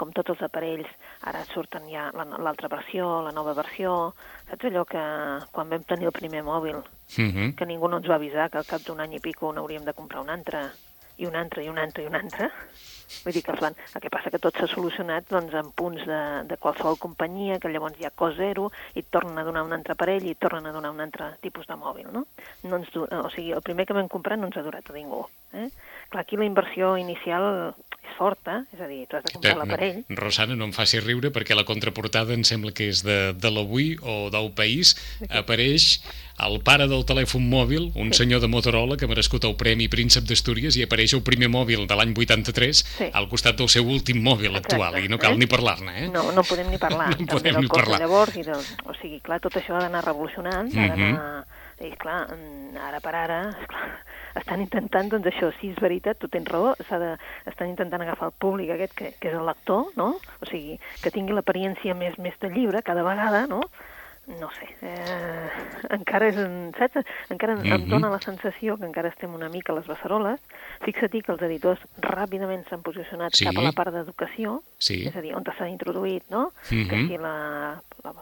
com 0.00 0.10
tots 0.12 0.32
els 0.34 0.42
aparells, 0.42 0.88
ara 1.28 1.44
surten 1.52 1.86
ja 1.90 2.08
l'altra 2.14 2.70
versió, 2.72 3.22
la 3.22 3.32
nova 3.32 3.54
versió, 3.54 4.14
saps 4.48 4.64
allò 4.64 4.84
que 4.88 5.04
quan 5.52 5.70
vam 5.70 5.84
tenir 5.84 6.08
el 6.10 6.16
primer 6.16 6.42
mòbil, 6.42 6.80
mm 7.16 7.30
-hmm. 7.30 7.54
que 7.54 7.66
ningú 7.66 7.88
no 7.88 7.98
ens 7.98 8.08
va 8.08 8.16
avisar 8.16 8.50
que 8.50 8.58
al 8.58 8.66
cap 8.66 8.82
d'un 8.82 9.00
any 9.00 9.14
i 9.14 9.20
pico 9.20 9.52
n'hauríem 9.52 9.84
de 9.84 9.92
comprar 9.92 10.22
un 10.22 10.30
altre, 10.30 10.70
i 11.18 11.28
un 11.28 11.36
altre, 11.38 11.64
i 11.64 11.70
un 11.70 11.78
altre, 11.78 12.04
i 12.04 12.10
un 12.10 12.18
altre. 12.18 12.50
Vull 13.24 13.34
dir 13.36 13.42
que 13.46 13.54
plan, 13.56 13.76
el 13.94 14.02
que 14.02 14.10
passa 14.10 14.30
que 14.32 14.40
tot 14.42 14.56
s'ha 14.58 14.66
solucionat 14.70 15.28
doncs, 15.30 15.54
en 15.60 15.70
punts 15.76 16.02
de, 16.08 16.20
de 16.50 16.58
qualsevol 16.60 16.98
companyia, 17.00 17.60
que 17.62 17.70
llavors 17.70 18.00
hi 18.00 18.08
ha 18.08 18.12
cost 18.22 18.40
zero, 18.40 18.70
i 18.94 19.04
et 19.04 19.10
tornen 19.14 19.38
a 19.38 19.44
donar 19.46 19.62
un 19.66 19.76
altre 19.76 19.94
aparell, 19.94 20.26
i 20.26 20.34
et 20.34 20.40
tornen 20.40 20.66
a 20.66 20.74
donar 20.74 20.90
un 20.94 21.04
altre 21.04 21.30
tipus 21.44 21.68
de 21.70 21.76
mòbil, 21.78 22.10
no? 22.14 22.24
no 22.64 22.80
ens 22.80 22.96
o 22.96 23.28
sigui, 23.34 23.52
el 23.54 23.62
primer 23.66 23.86
que 23.86 23.96
vam 23.96 24.10
comprar 24.10 24.40
no 24.40 24.50
ens 24.50 24.58
ha 24.58 24.66
durat 24.66 24.90
a 24.90 24.96
ningú. 24.96 25.22
Eh? 25.54 25.68
Clar, 26.14 26.22
aquí 26.22 26.36
la 26.38 26.46
inversió 26.46 26.92
inicial 26.94 27.42
és 28.04 28.12
forta, 28.14 28.60
és 28.70 28.78
a 28.78 28.86
dir, 28.86 29.00
tu 29.10 29.16
has 29.18 29.24
de 29.24 29.32
comprar 29.34 29.56
l'aparell. 29.58 29.96
Rosana, 30.14 30.54
no 30.54 30.68
em 30.68 30.74
faci 30.76 31.00
riure 31.02 31.32
perquè 31.34 31.56
la 31.58 31.64
contraportada 31.66 32.36
em 32.36 32.44
sembla 32.46 32.70
que 32.70 32.86
és 32.92 33.00
de, 33.02 33.16
de 33.34 33.50
l'Avui 33.50 33.96
o 33.98 34.28
del 34.30 34.52
País, 34.54 34.92
apareix 35.26 35.96
el 36.46 36.60
pare 36.62 36.86
del 36.86 37.02
telèfon 37.08 37.42
mòbil, 37.50 37.88
un 37.98 38.12
sí. 38.12 38.20
senyor 38.20 38.44
de 38.44 38.52
Motorola 38.52 38.94
que 38.94 39.08
ha 39.08 39.10
merescut 39.10 39.42
el 39.50 39.56
Premi 39.58 39.90
Príncep 39.90 40.30
d'Astúries 40.30 40.78
i 40.78 40.86
apareix 40.86 41.16
el 41.18 41.24
primer 41.26 41.50
mòbil 41.50 41.82
de 41.90 41.98
l'any 41.98 42.14
83 42.14 42.84
sí. 42.84 43.10
al 43.10 43.26
costat 43.34 43.58
del 43.58 43.72
seu 43.74 43.90
últim 43.90 44.22
mòbil 44.22 44.52
Exacte. 44.52 44.78
actual 44.78 45.02
i 45.02 45.10
no 45.10 45.18
cal 45.18 45.34
eh? 45.34 45.42
ni 45.42 45.50
parlar-ne, 45.50 45.98
eh? 46.04 46.08
No, 46.14 46.28
no 46.30 46.46
podem 46.46 46.70
ni 46.70 46.78
parlar. 46.78 47.10
no 47.18 47.26
podem 47.26 47.58
ni 47.58 47.74
parlar. 47.74 47.98
Llavors, 48.06 48.38
i 48.38 48.46
del, 48.46 48.62
o 48.86 48.94
sigui, 49.02 49.18
clar, 49.18 49.42
tot 49.42 49.58
això 49.58 49.74
ha 49.74 49.82
d'anar 49.88 50.06
revolucionant, 50.06 50.70
mm 50.70 50.78
-hmm. 50.78 50.90
ha 50.92 50.94
d'anar... 50.94 51.62
I 51.84 51.90
clar, 51.98 52.28
ara 52.86 53.00
per 53.02 53.12
ara, 53.18 53.38
esclar, 53.50 53.88
estan 54.40 54.60
intentant, 54.60 55.10
doncs 55.12 55.30
això, 55.30 55.50
sí, 55.60 55.70
és 55.74 55.80
veritat, 55.82 56.18
tu 56.18 56.28
tens 56.28 56.48
raó, 56.50 56.74
de, 56.78 57.10
estan 57.50 57.68
intentant 57.68 58.02
agafar 58.02 58.30
el 58.30 58.38
públic 58.38 58.70
aquest 58.74 58.94
que, 58.98 59.12
que 59.20 59.30
és 59.30 59.36
el 59.38 59.46
lector, 59.46 59.90
no? 59.96 60.14
O 60.40 60.48
sigui, 60.50 60.78
que 61.02 61.12
tingui 61.14 61.36
l'apariència 61.36 61.94
més, 61.94 62.18
més 62.18 62.38
de 62.40 62.50
llibre 62.50 62.82
cada 62.82 63.06
vegada, 63.06 63.46
no? 63.50 63.62
no 64.26 64.48
sé, 64.56 64.68
eh, 64.80 65.48
encara 65.92 66.30
és, 66.30 66.38
saps? 66.78 67.04
Encara 67.28 67.56
mm 67.56 67.60
-hmm. 67.60 67.74
em 67.74 67.80
mhm. 67.82 67.90
dóna 67.90 68.08
la 68.08 68.20
sensació 68.20 68.76
que 68.78 68.86
encara 68.86 69.08
estem 69.08 69.34
una 69.34 69.48
mica 69.48 69.72
a 69.72 69.76
les 69.76 69.86
beceroles. 69.86 70.40
Fixa't 70.80 71.22
que 71.22 71.32
els 71.32 71.42
editors 71.42 71.80
ràpidament 72.00 72.64
s'han 72.68 72.82
posicionat 72.82 73.34
sí. 73.34 73.44
cap 73.44 73.58
a 73.58 73.62
la 73.62 73.72
part 73.72 73.92
d'educació, 73.92 74.62
sí. 74.78 75.06
és 75.06 75.16
a 75.16 75.20
dir, 75.20 75.34
on 75.34 75.44
s'ha 75.44 75.68
introduït, 75.68 76.24
no? 76.30 76.52
Mm 76.70 76.76
-hmm. 76.76 76.88
Que 76.88 76.96
si 77.06 77.18
la, 77.18 77.82
la 78.02 78.12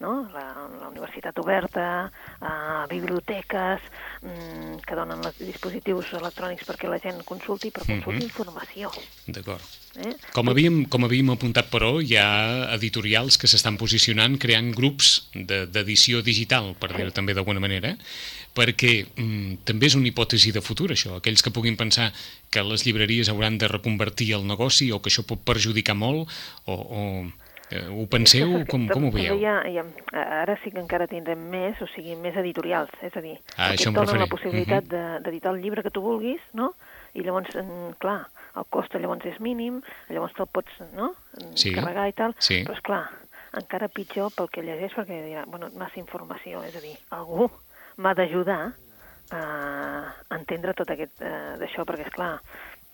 no? 0.00 0.28
la, 0.32 0.44
la 0.80 0.88
universitat 0.88 1.38
oberta, 1.38 2.10
eh, 2.40 2.84
biblioteques 2.90 3.80
mm, 4.22 4.82
que 4.86 4.98
donen 4.98 5.22
els 5.24 5.40
dispositius 5.40 6.12
electrònics 6.18 6.66
perquè 6.68 6.90
la 6.90 7.00
gent 7.02 7.22
consulti, 7.28 7.70
però 7.70 7.86
consulti 7.86 8.24
mm 8.24 8.28
-hmm. 8.28 8.32
informació. 8.32 8.90
D'acord. 9.26 9.62
Eh? 9.94 10.14
Com, 10.34 10.48
havíem, 10.50 10.84
com 10.90 11.04
havíem 11.04 11.30
apuntat, 11.30 11.70
però, 11.70 12.00
hi 12.02 12.16
ha 12.18 12.74
editorials 12.74 13.38
que 13.38 13.46
s'estan 13.46 13.76
posicionant 13.78 14.38
creant 14.38 14.72
grups 14.74 15.30
d'edició 15.34 16.18
de, 16.18 16.24
digital, 16.30 16.74
per 16.74 16.90
dir-ho 16.96 17.12
sí. 17.12 17.14
també 17.14 17.34
d'alguna 17.34 17.60
manera, 17.60 17.96
perquè 18.54 19.06
mm, 19.14 19.62
també 19.64 19.86
és 19.86 19.94
una 19.94 20.08
hipòtesi 20.08 20.50
de 20.52 20.60
futur, 20.60 20.90
això. 20.90 21.16
Aquells 21.18 21.42
que 21.42 21.54
puguin 21.54 21.76
pensar 21.76 22.12
que 22.50 22.62
les 22.62 22.84
llibreries 22.86 23.28
hauran 23.28 23.58
de 23.58 23.68
reconvertir 23.68 24.32
el 24.34 24.46
negoci 24.46 24.90
o 24.90 25.00
que 25.00 25.10
això 25.10 25.22
pot 25.26 25.42
perjudicar 25.46 25.94
molt 25.94 26.28
o, 26.66 26.74
o 26.74 27.00
ho 27.90 28.06
penseu? 28.10 28.52
Com, 28.70 28.86
com 28.88 29.08
ho 29.08 29.10
veieu? 29.14 29.38
Ja, 29.40 29.56
ja, 29.70 29.84
ara 30.12 30.56
sí 30.62 30.72
que 30.74 30.80
encara 30.82 31.08
tindrem 31.10 31.40
més, 31.50 31.80
o 31.82 31.88
sigui, 31.90 32.16
més 32.20 32.36
editorials, 32.40 32.92
és 33.02 33.16
a 33.16 33.22
dir, 33.24 33.36
ah, 33.56 33.72
que 33.74 33.88
et 33.88 33.96
donen 33.96 34.20
la 34.20 34.30
possibilitat 34.30 34.84
uh 34.84 34.98
-huh. 34.98 35.22
d'editar 35.24 35.54
el 35.54 35.62
llibre 35.62 35.82
que 35.82 35.90
tu 35.90 36.02
vulguis, 36.02 36.40
no? 36.52 36.74
I 37.14 37.22
llavors, 37.22 37.50
clar, 37.98 38.26
el 38.56 38.64
cost 38.70 38.94
llavors 38.94 39.24
és 39.24 39.38
mínim, 39.40 39.82
llavors 40.08 40.34
te'l 40.34 40.46
pots 40.46 40.72
no? 40.94 41.14
sí. 41.54 41.72
carregar 41.74 42.08
i 42.08 42.12
tal, 42.12 42.34
sí. 42.38 42.62
però 42.64 42.74
és 42.74 42.82
clar, 42.82 43.10
encara 43.52 43.88
pitjor 43.88 44.32
pel 44.34 44.50
que 44.50 44.62
llegeix, 44.62 44.94
perquè 44.94 45.20
dirà, 45.24 45.44
bueno, 45.46 45.70
massa 45.78 46.00
informació, 46.00 46.62
és 46.66 46.76
a 46.76 46.80
dir, 46.80 46.96
algú 47.10 47.50
m'ha 47.96 48.14
d'ajudar 48.14 48.72
a 49.34 49.44
entendre 50.36 50.74
tot 50.74 50.90
aquest 50.90 51.22
eh, 51.22 51.56
d'això, 51.60 51.86
perquè 51.88 52.06
és 52.06 52.14
clar, 52.14 52.34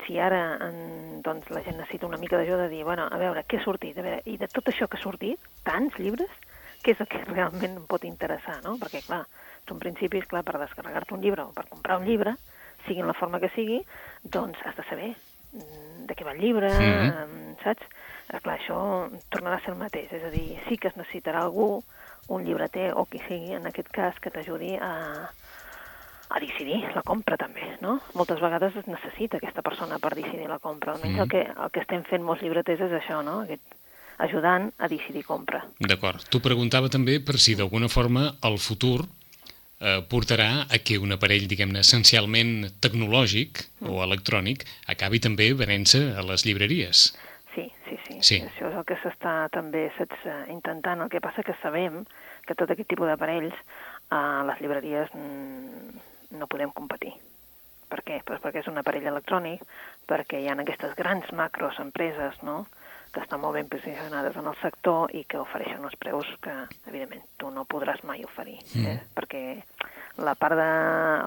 si 0.06 0.18
ara 0.18 0.40
en, 0.66 1.20
doncs, 1.24 1.50
la 1.50 1.62
gent 1.66 1.78
necessita 1.78 2.08
una 2.08 2.18
mica 2.20 2.38
d'ajuda 2.38 2.66
de 2.66 2.74
dir, 2.74 2.84
bueno, 2.84 3.06
a 3.10 3.18
veure, 3.20 3.44
què 3.48 3.60
ha 3.60 3.64
sortit? 3.64 3.98
A 3.98 4.04
veure, 4.06 4.22
I 4.26 4.36
de 4.40 4.48
tot 4.48 4.70
això 4.70 4.88
que 4.88 4.98
ha 4.98 5.02
sortit, 5.02 5.50
tants 5.66 5.98
llibres, 5.98 6.30
què 6.84 6.94
és 6.94 7.00
el 7.00 7.08
que 7.10 7.22
realment 7.34 7.78
em 7.78 7.86
pot 7.88 8.04
interessar, 8.08 8.60
no? 8.64 8.76
Perquè, 8.80 9.04
clar, 9.06 9.24
tu 9.64 9.76
en 9.76 9.82
principi, 9.82 10.22
clar, 10.26 10.44
per 10.46 10.58
descarregar-te 10.58 11.16
un 11.16 11.24
llibre 11.24 11.46
o 11.48 11.54
per 11.56 11.68
comprar 11.68 12.00
un 12.00 12.08
llibre, 12.08 12.36
sigui 12.86 13.04
en 13.04 13.10
la 13.10 13.16
forma 13.16 13.40
que 13.40 13.52
sigui, 13.54 13.80
doncs 14.22 14.60
has 14.64 14.76
de 14.76 14.86
saber 14.88 15.10
mm, 15.12 16.06
de 16.08 16.16
què 16.16 16.24
va 16.26 16.36
el 16.36 16.40
llibre, 16.40 16.70
mm 16.72 17.10
-hmm. 17.10 17.56
saps? 17.64 17.84
Eh, 18.30 18.40
clar, 18.40 18.58
això 18.58 19.10
tornarà 19.28 19.56
a 19.56 19.60
ser 19.64 19.74
el 19.74 19.80
mateix, 19.80 20.12
és 20.12 20.24
a 20.24 20.30
dir, 20.30 20.58
sí 20.68 20.78
que 20.78 20.88
es 20.88 20.96
necessitarà 20.96 21.42
algú, 21.42 21.82
un 22.28 22.44
llibreter 22.44 22.92
o 22.94 23.04
qui 23.04 23.18
sigui, 23.26 23.52
en 23.52 23.66
aquest 23.66 23.88
cas, 23.88 24.18
que 24.20 24.30
t'ajudi 24.30 24.76
a, 24.76 25.30
a 26.30 26.38
decidir 26.38 26.78
la 26.94 27.02
compra 27.02 27.36
també, 27.40 27.66
no? 27.82 27.98
Moltes 28.14 28.40
vegades 28.42 28.76
es 28.78 28.86
necessita 28.86 29.40
aquesta 29.40 29.64
persona 29.66 29.98
per 29.98 30.14
decidir 30.14 30.46
la 30.48 30.60
compra. 30.62 30.94
Almenys 30.94 31.16
mm. 31.16 31.24
el, 31.24 31.30
que, 31.32 31.44
el 31.50 31.72
que 31.74 31.82
estem 31.82 32.04
fent 32.06 32.22
molts 32.24 32.44
llibreters 32.46 32.86
és 32.86 32.94
això, 33.00 33.18
no? 33.26 33.40
Aquest, 33.42 33.78
ajudant 34.20 34.68
a 34.78 34.88
decidir 34.88 35.24
compra. 35.26 35.64
D'acord. 35.80 36.22
Tu 36.30 36.40
preguntava 36.44 36.90
també 36.92 37.18
per 37.24 37.38
si 37.42 37.56
d'alguna 37.58 37.88
forma 37.90 38.28
el 38.46 38.60
futur 38.62 39.00
eh, 39.02 40.00
portarà 40.12 40.66
a 40.68 40.78
que 40.84 41.00
un 41.02 41.16
aparell, 41.16 41.48
diguem-ne, 41.50 41.82
essencialment 41.82 42.70
tecnològic 42.84 43.64
mm. 43.80 43.90
o 43.90 44.04
electrònic 44.04 44.66
acabi 44.92 45.22
també 45.24 45.50
venent-se 45.56 46.04
a 46.14 46.24
les 46.28 46.46
llibreries. 46.46 47.08
Sí, 47.56 47.66
sí, 47.88 47.98
sí, 48.06 48.18
sí. 48.22 48.38
Això 48.46 48.68
és 48.70 48.76
el 48.78 48.86
que 48.86 49.00
s'està 49.02 49.34
també 49.50 49.88
saps, 49.96 50.22
intentant. 50.52 51.02
El 51.02 51.10
que 51.10 51.22
passa 51.24 51.42
que 51.42 51.56
sabem 51.64 52.04
que 52.46 52.54
tot 52.54 52.70
aquest 52.70 52.92
tipus 52.92 53.10
d'aparells 53.10 53.56
a 54.14 54.44
les 54.46 54.62
llibreries 54.62 55.10
mm, 55.16 56.09
no 56.30 56.48
podem 56.50 56.72
competir. 56.74 57.14
Per 57.90 58.02
què? 58.06 58.20
Pues 58.26 58.38
perquè 58.42 58.62
és 58.62 58.68
un 58.70 58.78
aparell 58.78 59.08
electrònic, 59.10 59.64
perquè 60.06 60.40
hi 60.40 60.48
ha 60.48 60.54
aquestes 60.58 60.94
grans 60.98 61.32
macros 61.34 61.80
empreses, 61.82 62.38
no?, 62.46 62.66
que 63.10 63.18
estan 63.24 63.40
molt 63.42 63.56
ben 63.58 63.66
posicionades 63.66 64.36
en 64.38 64.46
el 64.46 64.54
sector 64.60 65.10
i 65.18 65.24
que 65.26 65.40
ofereixen 65.40 65.82
uns 65.82 65.96
preus 65.98 66.28
que, 66.44 66.52
evidentment, 66.86 67.24
tu 67.40 67.50
no 67.50 67.64
podràs 67.66 68.04
mai 68.06 68.22
oferir. 68.22 68.60
Mm. 68.76 68.84
Eh? 68.86 69.00
Perquè 69.16 69.42
la 70.22 70.36
part 70.38 70.54
de... 70.54 70.68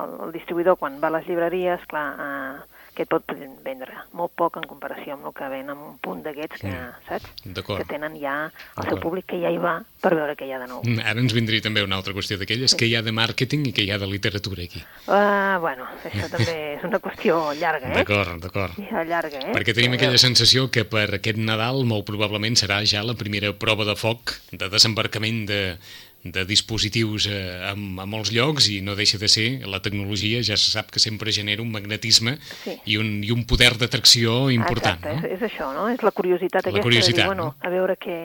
El, 0.04 0.16
el 0.28 0.32
distribuïdor, 0.36 0.78
quan 0.80 1.02
va 1.04 1.12
a 1.12 1.18
les 1.18 1.28
llibreries, 1.28 1.84
clar, 1.92 2.06
eh, 2.16 2.73
que 2.94 3.04
et 3.04 3.10
pot 3.10 3.24
vendre 3.66 3.94
molt 4.14 4.32
poc 4.38 4.58
en 4.62 4.68
comparació 4.70 5.16
amb 5.16 5.26
el 5.30 5.34
que 5.34 5.48
ven 5.50 5.70
amb 5.74 5.82
un 5.88 5.98
punt 6.04 6.22
d'aquests 6.26 6.62
que, 6.62 6.68
Mm. 6.68 7.08
saps? 7.08 7.32
Que 7.78 7.86
tenen 7.90 8.20
ja 8.22 8.52
el 8.78 8.84
seu 8.88 9.00
públic 9.00 9.26
que 9.26 9.40
ja 9.42 9.50
hi 9.52 9.58
va 9.58 9.84
per 10.02 10.14
veure 10.16 10.36
què 10.38 10.46
hi 10.48 10.52
ha 10.54 10.60
de 10.60 10.68
nou. 10.68 10.82
Mm, 10.84 11.00
Ara 11.00 11.20
ens 11.20 11.34
vindria 11.34 11.62
també 11.62 11.84
una 11.84 11.96
altra 11.96 12.14
qüestió 12.14 12.38
d'aquelles, 12.38 12.76
que 12.76 12.86
hi 12.86 12.96
ha 12.96 13.02
de 13.02 13.12
màrqueting 13.12 13.66
i 13.68 13.74
que 13.74 13.84
hi 13.84 13.92
ha 13.92 13.98
de 13.98 14.08
literatura 14.08 14.64
aquí. 14.64 14.84
Uh, 15.08 15.60
bueno, 15.60 15.88
això 16.04 16.30
també 16.30 16.56
és 16.78 16.84
una 16.84 17.00
qüestió 17.00 17.54
llarga, 17.60 17.90
eh? 17.92 17.96
D'acord, 18.04 18.40
d'acord. 18.42 18.74
Ja 18.92 19.04
llarga, 19.04 19.40
eh? 19.40 19.54
Perquè 19.54 19.74
tenim 19.74 19.94
Eh, 19.94 19.96
aquella 19.98 20.18
sensació 20.18 20.70
que 20.72 20.86
per 20.86 21.08
aquest 21.16 21.38
Nadal 21.38 21.84
molt 21.86 22.06
probablement 22.06 22.56
serà 22.58 22.84
ja 22.86 23.04
la 23.04 23.14
primera 23.14 23.54
prova 23.54 23.86
de 23.86 23.96
foc 23.96 24.34
de 24.52 24.70
desembarcament 24.70 25.46
de, 25.48 25.78
de 26.24 26.46
dispositius 26.48 27.28
eh, 27.28 27.60
a, 27.68 27.74
a 27.76 28.06
molts 28.08 28.32
llocs 28.32 28.70
i 28.72 28.80
no 28.82 28.96
deixa 28.96 29.18
de 29.20 29.28
ser, 29.28 29.48
la 29.68 29.82
tecnologia 29.84 30.40
ja 30.44 30.56
se 30.56 30.72
sap 30.72 30.90
que 30.92 31.02
sempre 31.04 31.32
genera 31.36 31.62
un 31.62 31.72
magnetisme 31.72 32.38
Sí. 32.64 32.78
i, 32.86 32.98
un, 32.98 33.24
i 33.24 33.32
un 33.32 33.44
poder 33.44 33.74
d'atracció 33.78 34.50
important. 34.52 35.04
Exacte, 35.04 35.28
no? 35.28 35.28
és, 35.28 35.42
és 35.42 35.48
això, 35.52 35.70
no? 35.76 35.90
És 35.92 36.04
la 36.04 36.12
curiositat 36.16 36.64
La 36.64 36.72
aquesta 36.72 36.84
curiositat, 36.88 37.18
de 37.18 37.22
dir, 37.22 37.28
bueno, 37.28 37.50
no? 37.52 37.56
a 37.60 37.70
veure 37.74 37.98
què, 38.00 38.18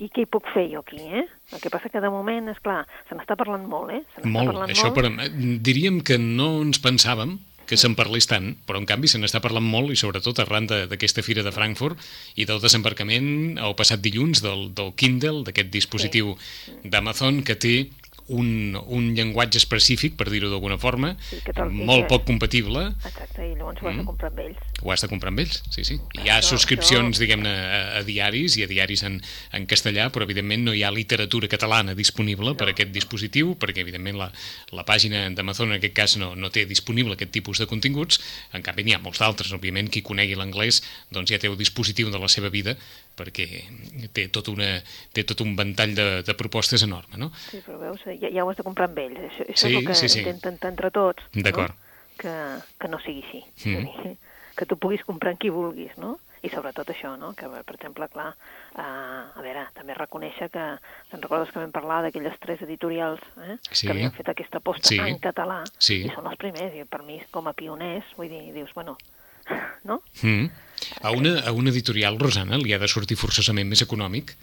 i, 0.00 0.08
què 0.10 0.24
hi 0.24 0.30
puc 0.30 0.50
fer 0.54 0.66
jo 0.72 0.82
aquí, 0.82 0.98
eh? 0.98 1.26
El 1.54 1.62
que 1.62 1.70
passa 1.72 1.88
que 1.88 2.00
de 2.02 2.10
moment, 2.12 2.50
és 2.52 2.58
clar, 2.60 2.82
se 3.08 3.16
n'està 3.16 3.36
parlant 3.38 3.64
molt, 3.70 3.94
eh? 3.94 4.02
Se 4.14 4.20
n'està 4.20 4.32
Molt, 4.34 4.50
parlant 4.52 4.74
això 4.74 4.90
molt. 4.90 4.98
per, 4.98 5.30
diríem 5.64 6.02
que 6.04 6.18
no 6.18 6.58
ens 6.66 6.82
pensàvem 6.84 7.38
que 7.68 7.76
se'n 7.76 7.94
parlés 7.98 8.26
tant, 8.26 8.54
però 8.66 8.80
en 8.80 8.86
canvi 8.88 9.08
se 9.12 9.18
n'està 9.20 9.42
parlant 9.44 9.64
molt 9.68 9.92
i 9.92 9.96
sobretot 10.00 10.38
arran 10.40 10.66
de- 10.66 10.86
d'aquesta 10.88 11.22
fira 11.22 11.42
de 11.44 11.52
Frankfurt 11.52 12.00
i 12.40 12.46
del 12.48 12.60
desembarcament 12.64 13.58
el 13.60 13.74
passat 13.76 14.00
dilluns 14.00 14.40
del, 14.42 14.70
del 14.74 14.94
Kindle, 14.96 15.44
d'aquest 15.44 15.70
dispositiu 15.70 16.34
d'Amazon 16.84 17.42
que 17.44 17.54
té 17.60 17.74
un, 18.28 18.76
un 18.86 19.14
llenguatge 19.16 19.56
específic, 19.58 20.16
per 20.20 20.28
dir-ho 20.28 20.50
d'alguna 20.52 20.76
forma, 20.78 21.14
Sí, 21.30 21.38
molt 21.72 22.06
poc 22.10 22.26
compatible, 22.28 22.82
Exacte, 23.04 23.46
i 23.46 23.54
llavors 23.56 23.80
ho 23.82 23.88
has 23.88 23.96
de 23.96 24.04
comprar 24.04 24.28
amb 24.30 24.40
ells. 24.44 24.58
ho 24.82 24.92
has 24.92 25.00
de 25.04 25.08
comprar 25.08 25.32
amb 25.32 25.40
ells, 25.44 25.62
sí, 25.72 25.84
sí. 25.84 25.96
Hi 26.22 26.28
ha 26.28 26.36
Això- 26.38 26.50
subscripcions, 26.54 27.16
això- 27.16 27.24
diguem-ne, 27.24 27.48
a, 27.48 27.80
a 27.98 28.02
diaris 28.04 28.56
i 28.60 28.64
a 28.64 28.68
diaris 28.70 29.02
en, 29.08 29.20
en 29.52 29.66
castellà, 29.66 30.10
però 30.12 30.22
evidentment 30.28 30.64
no 30.68 30.74
hi 30.76 30.82
ha 30.84 30.90
literatura 30.92 31.48
catalana 31.48 31.94
disponible 31.98 32.54
per 32.54 32.68
a 32.68 32.74
aquest 32.76 32.92
dispositiu, 32.92 33.54
perquè 33.58 33.80
evidentment 33.80 34.18
la, 34.20 34.30
la 34.76 34.84
pàgina 34.84 35.24
d'Amazon 35.30 35.72
en 35.72 35.78
aquest 35.80 35.94
cas 35.96 36.16
no, 36.20 36.34
no 36.36 36.50
té 36.52 36.66
disponible 36.68 37.14
aquest 37.16 37.32
tipus 37.32 37.58
de 37.58 37.66
continguts, 37.66 38.20
en 38.52 38.62
canvi 38.62 38.84
n'hi 38.84 38.94
ha 38.94 39.02
molts 39.02 39.18
d'altres, 39.24 39.52
òbviament 39.56 39.88
qui 39.90 40.02
conegui 40.04 40.36
l'anglès 40.36 40.82
doncs 41.10 41.30
ja 41.32 41.38
té 41.40 41.48
el 41.48 41.56
dispositiu 41.56 42.10
de 42.12 42.18
la 42.20 42.28
seva 42.28 42.48
vida 42.52 42.76
perquè 43.18 43.48
té 44.14 44.28
tot, 44.32 44.48
una, 44.54 44.70
té 45.12 45.24
tot 45.28 45.42
un 45.44 45.56
ventall 45.58 45.92
de, 45.98 46.06
de 46.22 46.34
propostes 46.38 46.82
enorme, 46.86 47.18
no? 47.20 47.32
Sí, 47.50 47.60
però 47.66 47.80
veus, 47.82 48.06
ja, 48.06 48.30
ja 48.30 48.44
ho 48.46 48.50
has 48.52 48.56
de 48.60 48.64
comprar 48.66 48.88
amb 48.88 49.02
ells. 49.04 49.18
Això, 49.32 49.44
això 49.50 49.66
Sí, 49.66 49.74
és 49.74 49.80
el 49.82 49.86
que 49.90 49.98
sí, 49.98 50.08
sí. 50.14 50.22
intenten 50.24 50.58
entre 50.70 50.90
tots. 50.94 51.26
No? 51.34 51.68
Que, 52.18 52.32
que 52.80 52.88
no 52.90 52.98
sigui 53.02 53.22
així. 53.26 53.44
Mm. 53.66 53.84
Dir, 53.84 54.16
Que 54.58 54.66
tu 54.66 54.74
puguis 54.74 55.04
comprar 55.06 55.30
en 55.30 55.38
qui 55.38 55.50
vulguis, 55.54 55.92
no? 56.02 56.16
I 56.42 56.48
sobretot 56.50 56.88
això, 56.90 57.12
no? 57.18 57.28
Que, 57.38 57.46
per 57.46 57.74
exemple, 57.76 58.08
clar, 58.10 58.32
uh, 58.74 59.38
a 59.38 59.42
veure, 59.42 59.68
també 59.74 59.94
reconèixer 59.94 60.48
que, 60.50 60.64
te'n 61.12 61.22
recordes 61.22 61.52
que 61.54 61.60
vam 61.62 61.70
parlar 61.70 62.00
d'aquelles 62.02 62.34
tres 62.42 62.62
editorials 62.66 63.22
eh? 63.46 63.56
Sí. 63.70 63.86
que 63.86 63.92
havien 63.94 64.10
fet 64.14 64.28
aquesta 64.32 64.58
aposta 64.58 64.88
Sí. 64.90 64.98
en 64.98 65.18
català 65.22 65.60
Sí. 65.78 66.00
i 66.06 66.10
són 66.10 66.26
els 66.26 66.38
primers, 66.42 66.74
i 66.74 66.82
per 66.90 67.04
mi 67.06 67.20
com 67.30 67.46
a 67.46 67.54
pioners, 67.54 68.10
vull 68.16 68.30
dir, 68.30 68.52
dius, 68.54 68.74
bueno, 68.74 68.96
no? 69.88 70.00
Mm. 70.22 70.50
A, 71.02 71.10
una, 71.10 71.40
a 71.40 71.52
una 71.52 71.70
editorial, 71.70 72.18
Rosana, 72.18 72.58
li 72.58 72.72
ha 72.72 72.78
de 72.78 72.88
sortir 72.88 73.16
forçosament 73.16 73.68
més 73.68 73.82
econòmic 73.82 74.34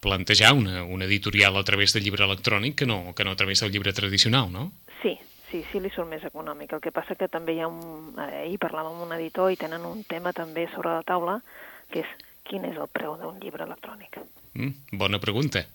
plantejar 0.00 0.54
una, 0.56 0.82
una 0.84 1.04
editorial 1.04 1.56
a 1.56 1.64
través 1.64 1.92
del 1.92 2.04
llibre 2.04 2.24
electrònic 2.24 2.78
que 2.80 2.86
no, 2.86 3.12
que 3.14 3.24
no 3.24 3.32
a 3.32 3.36
través 3.36 3.60
del 3.60 3.72
llibre 3.72 3.92
tradicional, 3.92 4.48
no? 4.52 4.70
Sí, 5.02 5.18
sí, 5.50 5.62
sí 5.70 5.80
li 5.80 5.90
surt 5.92 6.08
més 6.08 6.24
econòmic. 6.24 6.72
El 6.72 6.80
que 6.80 6.92
passa 6.94 7.16
que 7.20 7.28
també 7.28 7.56
hi 7.56 7.60
ha 7.60 7.68
un... 7.68 8.14
eh, 8.16 8.46
Ahir 8.46 8.58
parlàvem 8.62 8.96
amb 8.96 9.04
un 9.08 9.16
editor 9.18 9.52
i 9.52 9.60
tenen 9.60 9.84
un 9.84 10.02
tema 10.08 10.32
també 10.32 10.66
sobre 10.74 10.94
la 10.96 11.04
taula, 11.04 11.40
que 11.92 12.00
és 12.04 12.16
quin 12.48 12.64
és 12.66 12.80
el 12.80 12.88
preu 12.88 13.18
d'un 13.20 13.36
llibre 13.42 13.68
electrònic. 13.68 14.22
Mm, 14.54 14.98
bona 14.98 15.20
pregunta. 15.22 15.66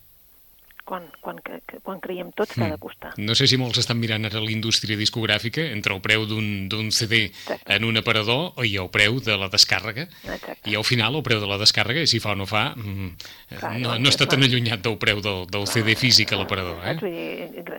Quan, 0.86 1.08
quan, 1.18 1.40
quan 1.82 1.98
creiem 1.98 2.30
tots 2.36 2.54
que 2.54 2.62
ha 2.62 2.70
de 2.70 2.78
costar. 2.78 3.12
No 3.18 3.34
sé 3.34 3.48
si 3.50 3.58
molts 3.58 3.80
estan 3.82 3.98
mirant 3.98 4.28
ara 4.28 4.38
la 4.42 4.52
indústria 4.54 4.94
discogràfica 4.98 5.64
entre 5.74 5.96
el 5.96 6.02
preu 6.04 6.26
d'un 6.30 6.92
CD 6.94 7.24
Exacte. 7.26 7.74
en 7.74 7.88
un 7.88 7.98
aparador 7.98 8.54
i 8.62 8.76
el 8.78 8.90
preu 8.94 9.18
de 9.18 9.34
la 9.34 9.50
descàrrega. 9.50 10.06
Exacte. 10.22 10.70
I 10.70 10.78
al 10.78 10.86
final 10.86 11.18
el 11.18 11.24
preu 11.26 11.42
de 11.42 11.50
la 11.50 11.58
descàrrega, 11.58 12.04
i 12.06 12.10
si 12.10 12.22
fa 12.22 12.36
o 12.36 12.38
no 12.38 12.46
fa, 12.46 12.68
mm, 12.76 13.10
Clar, 13.56 13.72
no, 13.82 13.96
no 13.98 14.12
està 14.12 14.28
tan 14.30 14.46
allunyat 14.46 14.82
del 14.84 14.98
preu 15.02 15.22
del, 15.24 15.46
del 15.50 15.66
CD 15.70 15.96
físic 15.98 16.32
a 16.32 16.40
l'aparador. 16.40 16.78
Eh? 16.86 16.96
Vull 17.02 17.14
dir, 17.14 17.72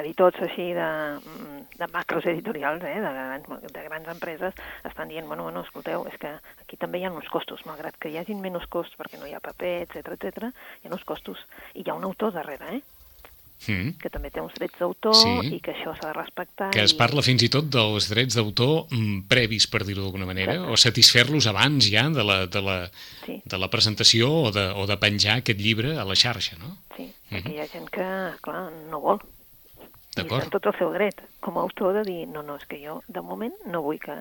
editors 0.00 0.40
així 0.44 0.70
de, 0.76 0.88
de 1.80 1.88
macros 1.92 2.26
editorials, 2.26 2.82
eh, 2.84 3.00
de, 3.00 3.12
grans, 3.16 3.48
de 3.72 3.82
grans 3.84 4.08
empreses, 4.08 4.54
estan 4.84 5.08
dient, 5.08 5.26
bueno, 5.26 5.44
bueno, 5.44 5.62
escolteu, 5.64 6.04
és 6.10 6.16
que 6.20 6.32
aquí 6.60 6.76
també 6.80 7.00
hi 7.00 7.06
ha 7.06 7.12
uns 7.12 7.28
costos, 7.32 7.64
malgrat 7.68 7.96
que 8.00 8.10
hi 8.12 8.18
hagin 8.20 8.42
menys 8.42 8.66
costs 8.72 8.98
perquè 9.00 9.20
no 9.20 9.28
hi 9.28 9.34
ha 9.36 9.40
paper, 9.44 9.86
etc 9.86 10.12
etc, 10.16 10.50
hi 10.82 10.90
ha 10.90 10.94
uns 10.96 11.06
costos. 11.08 11.40
I 11.74 11.84
hi 11.84 11.90
ha 11.90 11.96
un 11.96 12.04
autor 12.04 12.34
darrere, 12.34 12.49
eh, 12.58 12.80
Mm. 13.68 13.98
que 14.00 14.08
també 14.08 14.30
té 14.32 14.40
uns 14.40 14.54
drets 14.56 14.78
d'autor 14.80 15.14
Sí. 15.14 15.28
i 15.56 15.60
que 15.60 15.72
això 15.74 15.92
s'ha 15.94 16.06
de 16.08 16.12
respectar. 16.14 16.70
Que 16.72 16.80
es 16.82 16.94
i- 16.94 16.96
parla 16.96 17.20
fins 17.20 17.42
i 17.42 17.50
tot 17.50 17.66
dels 17.68 18.08
drets 18.08 18.34
d'autor 18.34 18.86
mm, 18.90 19.26
previs, 19.28 19.66
per 19.66 19.84
dir-ho 19.84 20.00
d'alguna 20.00 20.24
manera, 20.24 20.54
Exacte. 20.54 20.72
o 20.72 20.76
satisfer-los 20.78 21.46
abans 21.46 21.84
ja 21.90 22.08
de 22.08 22.24
la, 22.24 22.46
de 22.46 22.62
la, 22.62 22.90
Sí. 23.26 23.42
de 23.44 23.58
la 23.58 23.68
presentació 23.68 24.32
o 24.32 24.50
de, 24.50 24.64
o 24.70 24.86
de 24.86 24.96
penjar 24.96 25.36
aquest 25.42 25.60
llibre 25.60 25.98
a 25.98 26.04
la 26.06 26.14
xarxa, 26.16 26.56
no? 26.58 26.78
Sí, 26.96 27.12
perquè 27.30 27.52
hi 27.52 27.58
ha 27.60 27.68
gent 27.68 27.90
que, 27.90 28.06
clar, 28.40 28.72
no 28.88 28.98
vol. 29.00 29.20
I 30.16 30.22
D'acord. 30.22 30.42
és 30.44 30.50
tot 30.50 30.64
el 30.66 30.78
seu 30.78 30.90
dret, 30.92 31.20
com 31.40 31.58
a 31.58 31.60
autor, 31.60 31.92
de 31.94 32.02
dir, 32.10 32.26
no, 32.28 32.42
no, 32.42 32.56
és 32.56 32.64
que 32.66 32.80
jo, 32.82 33.02
de 33.08 33.20
moment, 33.20 33.52
no 33.66 33.82
vull 33.82 34.00
que, 34.00 34.16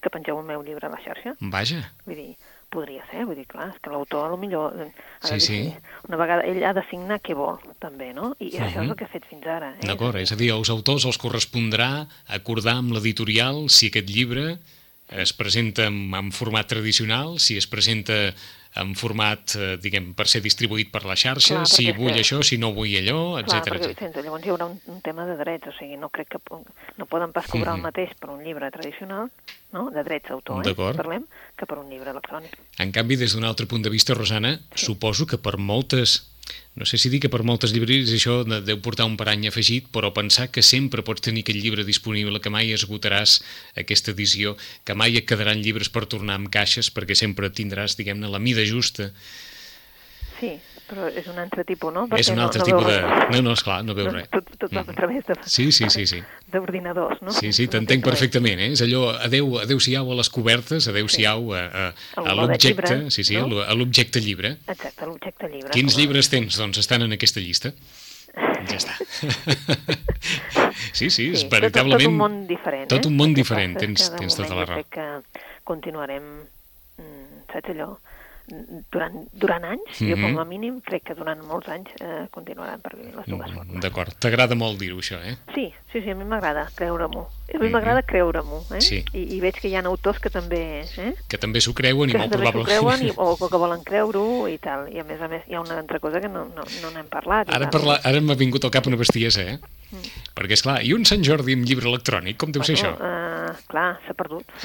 que 0.00 0.10
pengeu 0.10 0.38
el 0.40 0.46
meu 0.46 0.62
llibre 0.62 0.86
a 0.86 0.90
la 0.90 1.00
xarxa. 1.04 1.34
Vaja, 1.40 1.92
Vull 2.06 2.16
dir, 2.16 2.36
podria 2.70 3.02
ser, 3.10 3.24
vull 3.26 3.34
dir, 3.36 3.46
clar, 3.46 3.68
és 3.74 3.80
que 3.82 3.90
l'autor, 3.90 4.36
millor, 4.38 4.72
eh, 4.80 4.92
Sí, 5.20 5.34
de 5.34 5.40
sí. 5.40 5.52
dir- 5.62 5.80
una 6.08 6.16
vegada, 6.16 6.42
ell 6.46 6.62
ha 6.64 6.72
de 6.72 6.82
signar 6.88 7.20
què 7.20 7.34
vol, 7.34 7.58
també, 7.80 8.12
no? 8.14 8.34
I 8.38 8.50
això 8.58 8.78
Mhm. 8.78 8.84
és 8.84 8.90
el 8.90 8.96
que 8.96 9.04
ha 9.04 9.08
fet 9.08 9.24
fins 9.26 9.46
ara. 9.46 9.72
Eh? 9.80 9.86
d'acord. 9.86 10.16
És 10.16 10.32
a 10.32 10.36
dir, 10.36 10.52
als 10.52 10.70
autors 10.70 11.04
els 11.04 11.18
correspondrà 11.18 12.06
acordar 12.28 12.76
amb 12.76 12.92
l'editorial 12.92 13.68
si 13.68 13.88
aquest 13.88 14.08
llibre 14.08 14.58
es 15.10 15.32
presenta 15.32 15.86
en, 15.86 16.14
en 16.14 16.30
format 16.32 16.66
tradicional, 16.68 17.38
si 17.40 17.56
es 17.56 17.66
presenta 17.66 18.32
en 18.78 18.92
format, 18.94 19.56
eh, 19.58 19.76
diguem, 19.82 20.12
per 20.14 20.28
ser 20.30 20.38
distribuït 20.44 20.92
per 20.92 21.02
la 21.04 21.16
xarxa, 21.18 21.56
Clar, 21.56 21.66
si 21.66 21.88
vull 21.90 22.12
que- 22.14 22.20
això, 22.22 22.38
si 22.46 22.56
no 22.56 22.70
vull 22.72 22.92
allò, 23.00 23.42
Clar, 23.42 23.58
etc 23.58 23.72
perquè, 23.74 24.22
llavors 24.22 24.46
hi 24.46 24.50
haurà 24.52 24.66
un, 24.70 24.80
un 24.86 25.00
tema 25.02 25.26
de 25.26 25.34
drets, 25.36 25.66
o 25.66 25.72
sigui, 25.76 25.96
no 25.98 26.08
crec 26.08 26.28
que 26.36 26.38
no 26.96 27.06
poden 27.06 27.32
pas 27.32 27.48
cobrar 27.50 27.72
Mhm. 27.74 27.80
el 27.80 27.82
mateix 27.82 28.14
per 28.20 28.30
un 28.30 28.44
llibre 28.44 28.70
tradicional, 28.70 29.28
no?, 29.72 29.90
de 29.90 30.04
drets 30.04 30.28
d'autor, 30.28 30.62
eh? 30.68 30.74
Parlem, 30.94 31.26
que 31.56 31.66
per 31.66 31.78
un 31.78 31.90
llibre 31.90 32.10
electrònic. 32.14 32.54
En 32.78 32.92
canvi, 32.92 33.16
des 33.16 33.34
d'un 33.34 33.42
altre 33.44 33.66
punt 33.66 33.82
de 33.82 33.90
vista, 33.90 34.14
Rosana, 34.14 34.60
suposo 34.76 35.26
que 35.26 35.36
per 35.38 35.58
moltes, 35.58 36.29
no 36.76 36.86
sé 36.86 36.96
si 36.98 37.10
dir 37.12 37.20
que 37.20 37.28
per 37.28 37.42
moltes 37.42 37.72
llibreries 37.74 38.12
això 38.14 38.44
de- 38.46 38.60
deu 38.62 38.78
portar 38.80 39.06
un 39.06 39.16
parany 39.16 39.46
afegit, 39.48 39.88
però 39.92 40.12
pensar 40.14 40.48
que 40.50 40.62
sempre 40.62 41.02
pots 41.02 41.20
tenir 41.20 41.42
aquest 41.44 41.58
llibre 41.58 41.84
disponible, 41.84 42.40
que 42.40 42.50
mai 42.50 42.72
esgotaràs 42.72 43.40
aquesta 43.76 44.12
edició, 44.12 44.56
que 44.84 44.94
mai 44.94 45.16
et 45.16 45.26
quedaran 45.26 45.60
llibres 45.62 45.88
per 45.90 46.06
tornar 46.06 46.34
amb 46.38 46.48
caixes, 46.50 46.90
perquè 46.94 47.14
sempre 47.14 47.50
tindràs, 47.50 47.96
diguem-ne, 47.96 48.28
la 48.30 48.38
mida 48.38 48.64
justa. 48.64 49.12
Sí, 50.40 50.54
però 50.90 51.06
és 51.08 51.26
un 51.30 51.38
altre 51.38 51.62
tipus, 51.68 51.92
no? 51.94 52.02
és 52.10 52.10
Perquè 52.26 52.32
un 52.34 52.38
no, 52.40 52.44
altre 52.48 52.60
no 52.60 52.66
tipus 52.68 52.84
veus 52.88 52.92
de... 52.92 53.00
res. 53.06 53.30
No, 53.36 53.42
no, 53.46 53.52
esclar, 53.54 53.78
no 53.86 53.94
veu 53.94 54.08
No, 54.10 54.14
res. 54.18 54.26
tot, 54.34 54.50
tot 54.58 54.74
va 54.74 54.82
a 54.82 54.96
través 54.98 55.24
de... 55.30 55.36
Sí, 55.46 55.68
sí, 55.72 55.86
sí, 55.94 56.04
sí. 56.10 56.20
D'ordinadors, 56.50 57.22
no? 57.22 57.30
Sí, 57.36 57.52
sí, 57.56 57.68
No 57.68 57.76
t'entenc 57.76 58.04
perfectament, 58.04 58.58
eh? 58.66 58.72
És 58.74 58.82
allò, 58.84 59.06
adeu, 59.22 59.54
adeu-siau 59.62 60.10
a 60.10 60.18
les 60.18 60.30
cobertes, 60.34 60.88
adeu-siau 60.90 61.52
a, 61.54 61.62
a, 61.64 61.86
a 62.20 62.26
de 62.28 62.34
l'objecte, 62.42 63.00
sí, 63.14 63.24
sí, 63.24 63.38
no? 63.38 63.44
a 63.46 63.48
l'o- 63.54 63.64
a 63.64 63.74
l'objecte 63.78 64.20
llibre. 64.20 64.56
Exacte, 64.66 65.06
l'objecte 65.06 65.48
llibre. 65.48 65.70
Quins 65.76 65.94
com 65.94 65.98
a- 65.98 66.02
llibres 66.02 66.28
tens? 66.34 66.58
Doncs 66.58 66.82
estan 66.82 67.06
en 67.06 67.14
aquesta 67.16 67.40
llista. 67.40 67.72
Ja 68.34 68.76
està. 68.76 68.94
Sí, 70.92 71.08
sí, 71.10 71.30
és 71.32 71.42
tot, 71.42 71.48
tot 71.50 71.54
veritablement... 71.56 72.10
un 72.12 72.16
món 72.18 72.34
diferent, 72.48 72.86
Tot 72.90 73.04
eh? 73.04 73.08
un 73.10 73.16
món 73.18 73.32
diferent, 73.36 73.74
és 73.76 73.82
tens, 73.82 74.04
tens 74.18 74.36
tota 74.38 74.56
la 74.58 74.66
raó. 74.68 74.82
que 74.92 75.06
continuarem, 75.66 76.26
mm, 77.00 77.40
saps 77.52 77.72
allò, 77.74 77.88
durant, 78.90 79.28
durant 79.32 79.64
anys, 79.64 79.98
jo 80.00 80.16
Mhm. 80.16 80.22
com 80.22 80.38
a 80.40 80.44
mínim 80.44 80.80
crec 80.80 81.04
que 81.04 81.14
durant 81.14 81.40
molts 81.46 81.68
anys 81.68 81.88
eh, 82.00 82.26
continuaran 82.30 82.80
per 82.80 82.96
vivir 82.96 83.14
les 83.14 83.26
dues 83.26 83.52
formes. 83.52 83.80
D'acord, 83.82 84.14
t'agrada 84.18 84.54
molt 84.54 84.78
dir-ho, 84.78 84.98
això, 84.98 85.18
eh? 85.24 85.36
Sí, 85.54 85.72
sí, 85.92 86.02
sí, 86.02 86.10
a 86.10 86.14
mi 86.14 86.24
m'agrada 86.24 86.68
creure-m'ho. 86.74 87.26
A 87.54 87.58
mi 87.58 87.66
Mhm. 87.66 87.72
m'agrada 87.74 88.02
creure-m'ho, 88.02 88.60
eh? 88.76 88.80
Sí. 88.80 89.04
I, 89.12 89.24
I 89.36 89.40
veig 89.40 89.56
que 89.60 89.68
hi 89.68 89.74
ha 89.76 89.82
autors 89.84 90.20
que 90.20 90.30
també... 90.30 90.84
Eh? 90.96 91.12
Que 91.28 91.38
també 91.38 91.60
s'ho 91.60 91.74
creuen 91.74 92.10
i 92.10 92.12
que 92.12 92.18
molt 92.18 92.32
probablement... 92.32 92.66
creuen 92.68 93.02
i, 93.06 93.12
o 93.16 93.36
que 93.36 93.56
volen 93.58 93.82
creure-ho 93.84 94.46
i 94.48 94.58
tal. 94.58 94.86
I 94.92 95.00
a 95.02 95.04
més 95.04 95.20
a 95.20 95.28
més 95.28 95.42
hi 95.48 95.54
ha 95.58 95.60
una 95.60 95.78
altra 95.78 95.98
cosa 96.00 96.20
que 96.20 96.28
no 96.28 96.44
no, 96.54 96.64
no 96.82 96.90
n'hem 96.94 97.08
parlat. 97.10 97.50
Ara, 97.50 97.68
tal. 97.68 97.80
parla, 97.80 98.00
ara 98.04 98.20
m'ha 98.20 98.34
vingut 98.38 98.64
al 98.64 98.70
cap 98.70 98.86
una 98.86 98.96
bestiesa, 99.00 99.42
eh? 99.42 99.58
Perquè, 100.38 100.54
és 100.54 100.62
clar, 100.62 100.76
i 100.86 100.92
un 100.94 101.02
Sant 101.04 101.24
Jordi 101.26 101.56
amb 101.58 101.66
llibre 101.66 101.88
electrònic, 101.90 102.36
com 102.38 102.52
deu 102.54 102.62
ser 102.62 102.76
això? 102.78 102.92
Uh, 102.94 103.50
clar, 103.66 103.98
s'ha 104.06 104.14
perdut. 104.14 104.46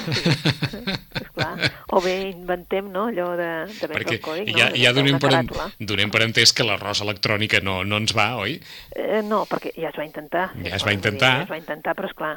Sí. 1.15 1.24
esclar. 1.24 1.72
O 1.96 2.01
bé 2.04 2.13
inventem, 2.30 2.88
no?, 2.92 3.08
allò 3.10 3.32
de, 3.39 3.48
de 3.72 3.88
Perquè 3.89 4.18
el 4.18 4.22
còdic, 4.24 4.51
ja, 4.56 4.70
no? 4.70 4.75
ja 4.77 4.92
donem 4.96 5.18
per, 5.20 5.32
en, 5.34 5.50
donem 5.80 6.12
per 6.12 6.22
entès 6.27 6.51
que 6.56 6.65
l'arròs 6.68 7.01
electrònica 7.06 7.62
no, 7.63 7.80
no 7.88 7.98
ens 8.01 8.13
va, 8.15 8.36
oi? 8.42 8.58
Eh, 8.96 9.22
no, 9.25 9.44
perquè 9.50 9.72
ja 9.80 9.89
es 9.89 9.98
va 9.98 10.06
intentar. 10.06 10.50
Ja 10.62 10.75
es 10.77 10.86
va 10.86 10.94
intentar. 10.96 11.32
Ja 11.42 11.48
es 11.48 11.51
va 11.54 11.60
intentar, 11.60 11.96
però 11.98 12.10
esclar, 12.12 12.34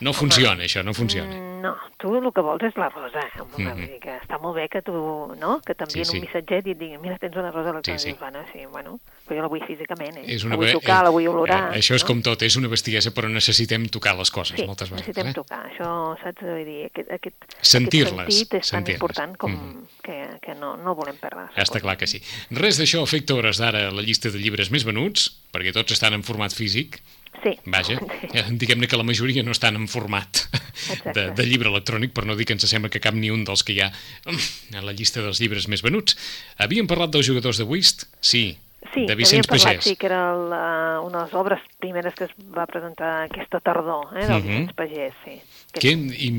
No 0.00 0.12
funciona, 0.12 0.64
això, 0.64 0.82
no 0.84 0.94
funciona. 0.94 1.34
Mm, 1.34 1.48
No, 1.60 1.74
tu 1.98 2.14
el 2.16 2.32
que 2.32 2.40
vols 2.40 2.62
és 2.64 2.72
la 2.80 2.86
rosa. 2.88 3.20
Eh? 3.20 3.42
Vull 3.52 3.66
dir 3.76 3.98
que 4.00 4.14
està 4.16 4.38
molt 4.40 4.56
bé 4.56 4.66
que 4.72 4.80
tu, 4.80 4.94
no?, 5.36 5.58
que 5.60 5.74
t'envien 5.76 6.06
Sí, 6.06 6.12
sí. 6.12 6.16
un 6.16 6.24
missatget 6.24 6.66
i 6.66 6.70
et 6.72 6.78
diguin, 6.80 7.00
mira, 7.02 7.18
tens 7.20 7.36
una 7.36 7.50
rosa 7.52 7.68
electrònica. 7.74 7.98
Sí, 8.00 8.12
sí. 8.12 8.16
Bueno, 8.18 8.40
sí, 8.50 8.64
bueno, 8.64 8.94
però 9.28 9.36
jo 9.36 9.42
la 9.44 9.50
vull 9.52 9.60
físicament, 9.68 10.16
eh? 10.16 10.24
És 10.24 10.46
una 10.48 10.54
la 10.56 10.60
vull 10.62 10.72
tocar, 10.72 11.02
la 11.04 11.10
vull 11.12 11.28
olorar. 11.28 11.74
Eh, 11.74 11.82
això 11.82 11.94
és 11.98 12.02
no? 12.02 12.08
com 12.08 12.22
tot, 12.24 12.40
és 12.48 12.56
una 12.56 12.68
bestiesa, 12.72 13.12
però 13.12 13.28
necessitem 13.28 13.84
tocar 13.92 14.16
les 14.16 14.30
coses 14.32 14.56
Sí, 14.56 14.64
moltes 14.64 14.88
vegades. 14.88 15.04
necessitem 15.06 15.28
eh? 15.28 15.34
tocar, 15.36 15.60
això, 15.68 15.90
saps? 16.22 16.40
Vull 16.48 16.64
dir, 16.64 16.78
aquest, 16.88 17.12
aquest, 17.18 17.36
Sentir-les, 17.60 18.16
aquest 18.24 18.40
sentit 18.40 18.54
és 18.62 18.70
tan 18.72 18.88
important 18.96 19.36
com 19.36 19.52
Mhm. 19.52 19.84
que, 20.02 20.18
que 20.40 20.54
no, 20.54 20.78
no 20.78 20.94
volem 20.94 21.16
perdre. 21.20 21.50
Està 21.60 21.78
clar 21.78 21.98
que 21.98 22.06
sí. 22.06 22.22
Res 22.50 22.80
d'això 22.80 23.02
afecta 23.04 23.34
hores 23.34 23.58
d'ara 23.60 23.90
la 23.92 24.00
llista 24.00 24.30
de 24.30 24.38
llibres 24.38 24.70
més 24.70 24.84
venuts, 24.88 25.28
perquè 25.52 25.74
tots 25.76 25.92
estan 25.92 26.14
en 26.14 26.22
format 26.22 26.52
físic. 26.56 27.02
Sí. 27.42 27.54
Vaja, 27.64 27.96
Sí. 27.98 28.28
eh, 28.34 28.44
diguem-ne 28.50 28.86
que 28.88 28.96
la 28.98 29.02
majoria 29.06 29.42
no 29.42 29.52
estan 29.52 29.76
en 29.76 29.86
format 29.88 30.42
Exacte. 30.90 31.12
de, 31.16 31.30
de 31.36 31.46
llibre 31.46 31.70
electrònic, 31.70 32.12
per 32.12 32.26
no 32.26 32.36
dir 32.36 32.44
que 32.46 32.52
ens 32.56 32.66
sembla 32.68 32.90
que 32.92 33.00
cap 33.00 33.14
ni 33.14 33.30
un 33.32 33.44
dels 33.48 33.62
que 33.64 33.72
hi 33.76 33.80
ha 33.80 33.90
mm, 34.26 34.76
a 34.76 34.82
la 34.84 34.92
llista 34.92 35.22
dels 35.24 35.40
llibres 35.40 35.68
més 35.68 35.82
venuts. 35.82 36.16
Havíem 36.58 36.86
parlat 36.90 37.10
dels 37.14 37.26
jugadors 37.26 37.56
de 37.60 37.64
Whist? 37.64 38.06
Sí. 38.20 38.58
Sí, 38.94 39.04
de 39.04 39.12
havíem 39.12 39.18
Vicenç 39.18 39.46
parlat, 39.46 39.66
Pagès. 39.76 39.84
sí, 39.84 39.96
que 40.00 40.06
era 40.08 40.32
la, 40.34 41.00
una 41.04 41.18
de 41.20 41.24
les 41.26 41.34
obres 41.36 41.60
primeres 41.78 42.14
que 42.16 42.24
es 42.24 42.30
va 42.56 42.64
presentar 42.66 43.10
aquesta 43.26 43.60
tardor, 43.60 44.08
eh, 44.16 44.26
del 44.26 44.40
Mhm. 44.40 44.46
Vicenç 44.48 44.72
Pagès, 44.74 45.12
sí. 45.24 45.36
Que, 45.72 45.92
i, 45.92 46.30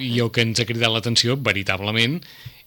I 0.00 0.20
el 0.20 0.30
que 0.34 0.42
ens 0.42 0.60
ha 0.60 0.66
cridat 0.66 0.90
l'atenció, 0.90 1.36
veritablement, 1.40 2.18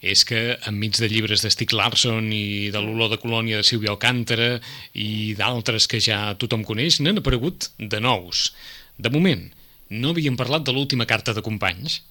és 0.01 0.23
que 0.25 0.57
enmig 0.69 0.95
de 0.97 1.09
llibres 1.09 1.41
de 1.43 1.49
Stieg 1.51 1.73
Larsson 1.73 2.31
i 2.33 2.69
de 2.71 2.79
l'olor 2.81 3.09
de 3.11 3.17
colònia 3.19 3.57
de 3.57 3.63
Sílvia 3.67 3.91
Alcántara 3.91 4.59
i 4.93 5.33
d'altres 5.35 5.87
que 5.87 5.99
ja 5.99 6.33
tothom 6.39 6.63
coneix, 6.63 6.99
n'han 7.01 7.17
aparegut 7.19 7.69
de 7.77 7.99
nous. 7.99 8.53
De 8.97 9.09
moment, 9.13 9.51
no 9.89 10.09
havíem 10.15 10.37
parlat 10.37 10.63
de 10.63 10.71
l'última 10.73 11.05
carta 11.05 11.33
de 11.33 11.41
companys? 11.41 12.01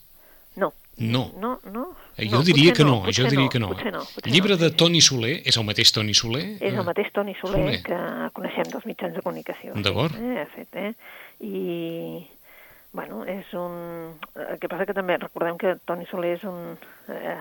No. 0.57 0.73
No. 0.99 1.31
No, 1.37 1.61
no. 1.73 1.91
Eh, 2.17 2.29
Jo 2.31 2.39
no, 2.39 2.43
diria 2.43 2.73
que 2.73 2.85
no, 2.85 3.03
potser 3.05 3.27
jo 3.27 3.31
diria 3.31 3.51
que 3.53 3.61
no. 3.61 3.69
Potser 3.75 3.93
no, 3.93 4.01
potser 4.01 4.33
Llibre 4.33 4.55
no, 4.55 4.61
de. 4.63 4.71
Toni 4.81 5.03
Soler, 5.05 5.35
és 5.45 5.59
el 5.61 5.67
mateix 5.69 5.93
Toni 5.93 6.15
Soler? 6.17 6.45
És 6.57 6.73
el 6.73 6.87
mateix 6.89 7.11
Toni 7.13 7.35
Soler, 7.37 7.61
Soler. 7.61 7.83
que 7.85 7.99
coneixem 8.39 8.71
dels 8.73 8.87
mitjans 8.89 9.19
de 9.19 9.25
comunicació. 9.27 9.77
D'acord. 9.77 10.17
Sí, 10.17 10.33
eh, 10.41 10.47
fet, 10.55 10.81
eh? 10.81 10.95
I, 11.45 12.25
bueno, 12.97 13.27
és 13.29 13.53
un... 13.61 13.77
El 14.47 14.57
que 14.63 14.71
passa 14.73 14.87
que 14.89 14.97
també 14.97 15.19
recordem 15.21 15.61
que 15.61 15.75
Toni 15.85 16.09
Soler 16.09 16.33
és 16.39 16.49
un... 16.49 16.79
Eh, 17.13 17.37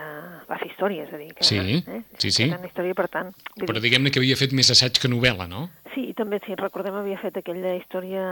va 0.50 0.60
fer 0.60 0.68
història, 0.68 1.08
és 1.08 1.16
a 1.16 1.22
dir, 1.22 1.30
que... 1.32 1.48
Sí, 1.48 1.56
eh? 1.56 2.02
sí, 2.20 2.28
sí. 2.28 2.50
Gran 2.52 2.68
història, 2.68 2.98
per 2.98 3.08
tant... 3.08 3.32
Però 3.62 3.80
diguem-ne 3.80 4.12
que 4.12 4.20
havia 4.20 4.36
fet 4.36 4.52
més 4.52 4.68
assaig 4.76 5.00
que 5.00 5.08
novel·la, 5.08 5.48
no? 5.48 5.70
Sí, 5.94 6.10
i 6.12 6.14
també, 6.18 6.42
sí, 6.44 6.60
recordem, 6.60 7.00
havia 7.00 7.16
fet 7.24 7.40
aquella 7.40 7.72
història 7.80 8.28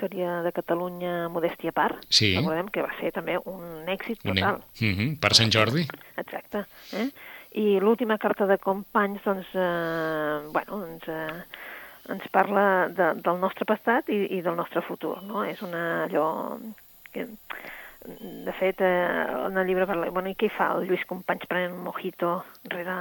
història 0.00 0.40
de 0.42 0.52
Catalunya 0.52 1.28
modèstia 1.28 1.70
a 1.70 1.76
part. 1.76 2.04
Sí. 2.08 2.32
Recordem 2.38 2.70
que 2.72 2.84
va 2.84 2.92
ser 3.00 3.12
també 3.12 3.36
un 3.44 3.84
èxit 3.86 4.24
Un 4.24 4.34
total. 4.34 4.56
uh 4.56 4.86
-huh. 4.96 5.18
Per 5.20 5.34
Sant 5.34 5.52
Jordi? 5.52 5.86
Exacte. 6.16 6.64
Eh? 6.92 7.10
I 7.52 7.80
l'última 7.80 8.16
carta 8.16 8.46
de 8.46 8.58
companys, 8.58 9.22
doncs, 9.24 9.46
eh, 9.54 10.40
bueno, 10.52 10.86
ens, 10.86 11.08
eh, 11.08 11.42
ens 12.08 12.28
parla 12.30 12.88
de, 12.88 13.14
del 13.14 13.38
nostre 13.38 13.64
passat 13.64 14.08
i, 14.08 14.36
i 14.36 14.40
del 14.40 14.54
nostre 14.54 14.80
futur, 14.80 15.22
no? 15.22 15.44
És 15.44 15.60
una, 15.62 16.04
allò... 16.04 16.58
Que, 17.12 17.26
de 18.46 18.52
fet, 18.52 18.80
eh, 18.80 19.46
en 19.46 19.58
el 19.58 19.66
llibre 19.66 19.86
parla... 19.86 20.10
Bueno, 20.10 20.28
i 20.30 20.34
què 20.34 20.48
fa 20.48 20.72
el 20.74 20.86
Lluís 20.86 21.04
Companys 21.06 21.46
prenent 21.46 21.72
un 21.72 21.82
mojito 21.82 22.44
rere... 22.64 22.96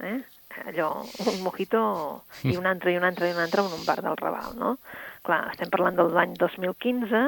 Eh? 0.00 0.20
Allò, 0.64 1.04
un 1.26 1.42
mojito 1.42 2.22
i 2.44 2.56
un 2.56 2.64
altre, 2.72 2.92
i 2.92 2.96
un 2.96 3.04
altre, 3.04 3.28
i 3.28 3.32
un 3.32 3.40
altre 3.40 3.60
en 3.60 3.72
un 3.72 3.84
bar 3.84 4.00
del 4.00 4.16
Raval, 4.16 4.56
no? 4.56 4.78
Clar, 5.26 5.42
estem 5.50 5.70
parlant 5.72 5.96
de 5.98 6.04
l'any 6.06 6.36
2015 6.38 7.20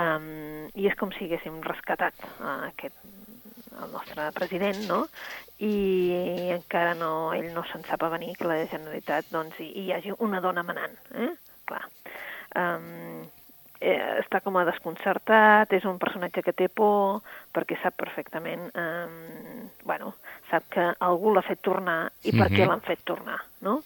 um, 0.00 0.24
i 0.74 0.88
és 0.90 0.96
com 0.98 1.12
si 1.14 1.28
haguéssim 1.28 1.60
rescatat 1.62 2.26
uh, 2.40 2.66
aquest, 2.66 2.96
el 3.78 3.92
nostre 3.94 4.26
president, 4.34 4.80
no? 4.90 5.04
I 5.62 6.50
encara 6.56 6.96
no, 6.98 7.30
ell 7.36 7.52
no 7.54 7.62
se'n 7.70 7.86
sap 7.86 8.02
a 8.02 8.10
venir 8.16 8.34
que 8.38 8.48
la 8.48 8.64
Generalitat 8.66 9.30
doncs, 9.30 9.58
hi, 9.62 9.70
hi 9.84 9.92
hagi 9.94 10.14
una 10.18 10.40
dona 10.42 10.64
manant, 10.66 10.98
eh? 11.14 11.30
Clar. 11.68 11.84
Um, 12.58 13.28
eh, 13.78 14.18
està 14.24 14.40
com 14.42 14.56
a 14.58 14.64
desconcertat, 14.66 15.70
és 15.78 15.84
un 15.86 16.00
personatge 16.02 16.42
que 16.42 16.54
té 16.56 16.66
por, 16.72 17.20
perquè 17.54 17.78
sap 17.82 17.94
perfectament, 18.00 18.66
eh, 18.74 19.68
bueno, 19.86 20.14
sap 20.50 20.66
que 20.74 20.88
algú 21.06 21.34
l'ha 21.36 21.44
fet 21.46 21.62
tornar 21.62 22.00
i 22.24 22.32
per 22.32 22.48
què 22.50 22.64
Mhm. 22.64 22.68
l'han 22.72 22.82
fet 22.88 23.04
tornar, 23.06 23.38
no? 23.62 23.82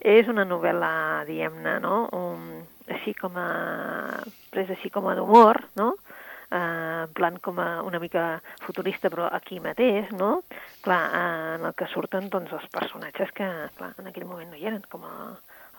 És 0.00 0.28
una 0.28 0.44
novel·la, 0.44 1.24
diguem-ne, 1.24 1.78
no? 1.80 2.08
Um, 2.12 2.60
així 2.96 3.14
com 3.14 3.36
a... 3.36 4.22
presa 4.50 4.74
així 4.76 4.90
com 4.90 5.06
a 5.08 5.14
d'humor, 5.18 5.60
no? 5.76 5.94
eh, 6.50 7.04
en 7.06 7.12
plan 7.14 7.36
com 7.38 7.58
a 7.62 7.82
una 7.86 8.00
mica 8.02 8.40
futurista, 8.66 9.08
però 9.12 9.28
aquí 9.32 9.60
mateix, 9.62 10.10
no? 10.18 10.42
Clar, 10.82 11.02
eh, 11.14 11.54
en 11.60 11.66
el 11.68 11.74
que 11.78 11.86
surten 11.92 12.28
doncs, 12.32 12.50
els 12.52 12.66
personatges 12.74 13.30
que, 13.36 13.46
clar, 13.78 13.92
en 13.98 14.10
aquell 14.10 14.26
moment 14.26 14.50
no 14.50 14.58
hi 14.58 14.66
eren, 14.66 14.82
com 14.90 15.04
a, 15.06 15.14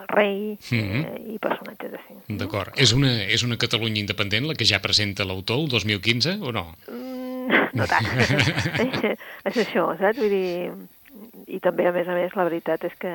el 0.01 0.07
rei 0.07 0.57
Mhm. 0.71 1.01
eh, 1.05 1.33
i 1.35 1.39
personatges 1.39 1.93
així. 1.99 2.15
D'acord. 2.39 2.71
És 2.79 2.93
una, 2.93 3.11
és 3.27 3.43
una 3.43 3.57
Catalunya 3.57 3.99
independent 3.99 4.47
la 4.47 4.55
que 4.55 4.65
ja 4.65 4.79
presenta 4.81 5.25
l'autor 5.27 5.59
el 5.59 5.67
2015 5.69 6.39
o 6.41 6.51
no? 6.55 6.63
Mm, 6.87 7.51
no 7.77 7.85
tant. 7.85 8.07
és 9.51 9.57
això, 9.65 9.91
saps? 9.99 10.17
Vull 10.17 10.29
dir, 10.31 10.71
i 11.47 11.59
també, 11.59 11.85
a 11.87 11.91
més 11.91 12.07
a 12.07 12.13
més, 12.15 12.35
la 12.35 12.45
veritat 12.47 12.83
és 12.87 12.93
que, 12.99 13.11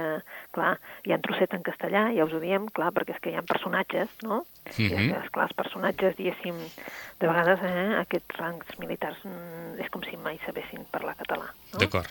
clar, 0.53 0.75
hi 1.07 1.13
ha 1.15 1.19
trosset 1.25 1.55
en 1.57 1.63
castellà, 1.67 2.07
ja 2.17 2.25
us 2.27 2.33
ho 2.37 2.41
diem, 2.43 2.67
clar, 2.77 2.93
perquè 2.93 3.15
és 3.17 3.21
que 3.23 3.31
hi 3.33 3.37
ha 3.39 3.43
personatges, 3.47 4.09
no? 4.23 4.45
I 4.67 4.71
és 4.87 4.93
Mhm. 4.93 5.09
que, 5.13 5.19
esclar, 5.25 5.47
els 5.49 5.57
personatges, 5.57 6.17
diguéssim, 6.17 6.57
de 7.21 7.27
vegades, 7.27 7.61
eh, 7.63 7.95
aquests 8.01 8.37
rangs 8.39 8.79
militars 8.79 9.17
mm, 9.25 9.81
és 9.81 9.89
com 9.91 10.03
si 10.03 10.17
mai 10.17 10.39
sabessin 10.45 10.85
parlar 10.91 11.17
català, 11.17 11.47
no? 11.73 11.79
D'acord. 11.79 12.09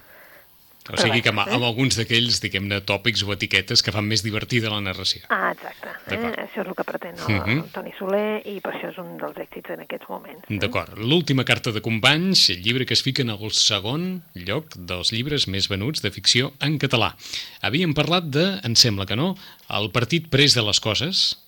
O 0.94 0.98
sigui 1.02 1.22
que 1.26 1.32
amb, 1.32 1.40
amb 1.40 1.64
alguns 1.66 1.96
d'aquells, 1.98 2.38
diguem-ne, 2.44 2.78
tòpics 2.86 3.24
o 3.26 3.32
etiquetes 3.34 3.82
que 3.82 3.92
fan 3.92 4.06
més 4.06 4.22
divertida 4.22 4.70
la 4.70 4.82
narració. 4.86 5.24
Ah, 5.34 5.52
exacte. 5.56 5.90
Eh? 6.14 6.20
Això 6.44 6.62
és 6.62 6.68
el 6.68 6.76
que 6.78 6.84
pretén 6.86 7.16
el, 7.18 7.34
Mhm. 7.40 7.58
el 7.64 7.72
Toni 7.74 7.92
Soler 7.98 8.42
i 8.46 8.60
per 8.62 8.74
això 8.76 8.92
és 8.92 8.98
un 9.02 9.18
dels 9.18 9.36
èxits 9.38 9.72
en 9.74 9.80
aquests 9.82 10.08
moments. 10.10 10.44
eh? 10.48 10.58
D'acord. 10.62 10.98
L'última 11.00 11.44
carta 11.44 11.72
de 11.72 11.82
companys, 11.82 12.50
el 12.52 12.62
llibre 12.62 12.86
que 12.86 12.94
es 12.94 13.02
fica 13.02 13.24
en 13.24 13.32
el 13.32 13.52
segon 13.52 14.22
lloc 14.36 14.76
dels 14.76 15.12
llibres 15.12 15.48
més 15.48 15.68
venuts 15.68 16.02
de 16.04 16.12
ficció 16.12 16.54
en 16.62 16.78
català. 16.78 17.16
Havíem 17.62 17.94
parlat 17.96 18.26
de, 18.30 18.60
em 18.64 18.76
sembla 18.76 19.06
que 19.08 19.16
no, 19.16 19.36
El 19.70 19.90
partit 19.90 20.30
pres 20.30 20.54
de 20.54 20.62
les 20.62 20.80
coses, 20.80 21.40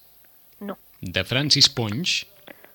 No, 0.60 0.76
de 1.02 1.24
Francis 1.24 1.70
Ponch, 1.70 2.26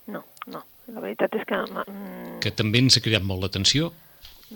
no, 0.07 0.25
no. 0.47 0.65
La 0.87 1.01
veritat 1.01 1.35
és 1.35 1.45
que 1.45 1.57
mm, 1.57 2.39
que 2.41 2.53
també 2.53 2.79
ens 2.79 2.97
ha 2.97 3.01
cridat 3.01 3.23
molt 3.23 3.43
l'atenció, 3.43 3.93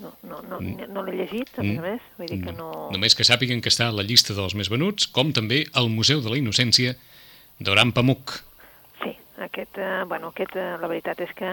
no, 0.01 0.13
no, 0.23 0.41
no, 0.47 0.59
no 0.61 1.03
l'he 1.05 1.15
llegit, 1.19 1.51
a 1.57 1.65
més 1.65 1.79
a 1.79 1.85
més. 1.85 2.09
Vull 2.17 2.31
dir 2.31 2.41
que 2.43 2.55
no... 2.55 2.71
només 2.93 3.15
que 3.17 3.25
sàpiguen 3.27 3.63
que 3.63 3.71
està 3.73 3.89
a 3.89 3.95
la 3.95 4.05
llista 4.07 4.35
dels 4.37 4.55
més 4.57 4.71
venuts, 4.73 5.09
com 5.13 5.33
també 5.35 5.63
al 5.77 5.89
Museu 5.93 6.23
de 6.23 6.33
la 6.33 6.39
Innocència 6.39 6.95
d'Oran 7.59 7.93
Pamuk. 7.95 8.35
Sí, 9.01 9.13
aquest, 9.43 9.79
eh, 9.81 10.03
bueno, 10.09 10.33
aquest, 10.33 10.55
eh, 10.57 10.75
la 10.81 10.89
veritat 10.91 11.21
és 11.25 11.33
que 11.37 11.51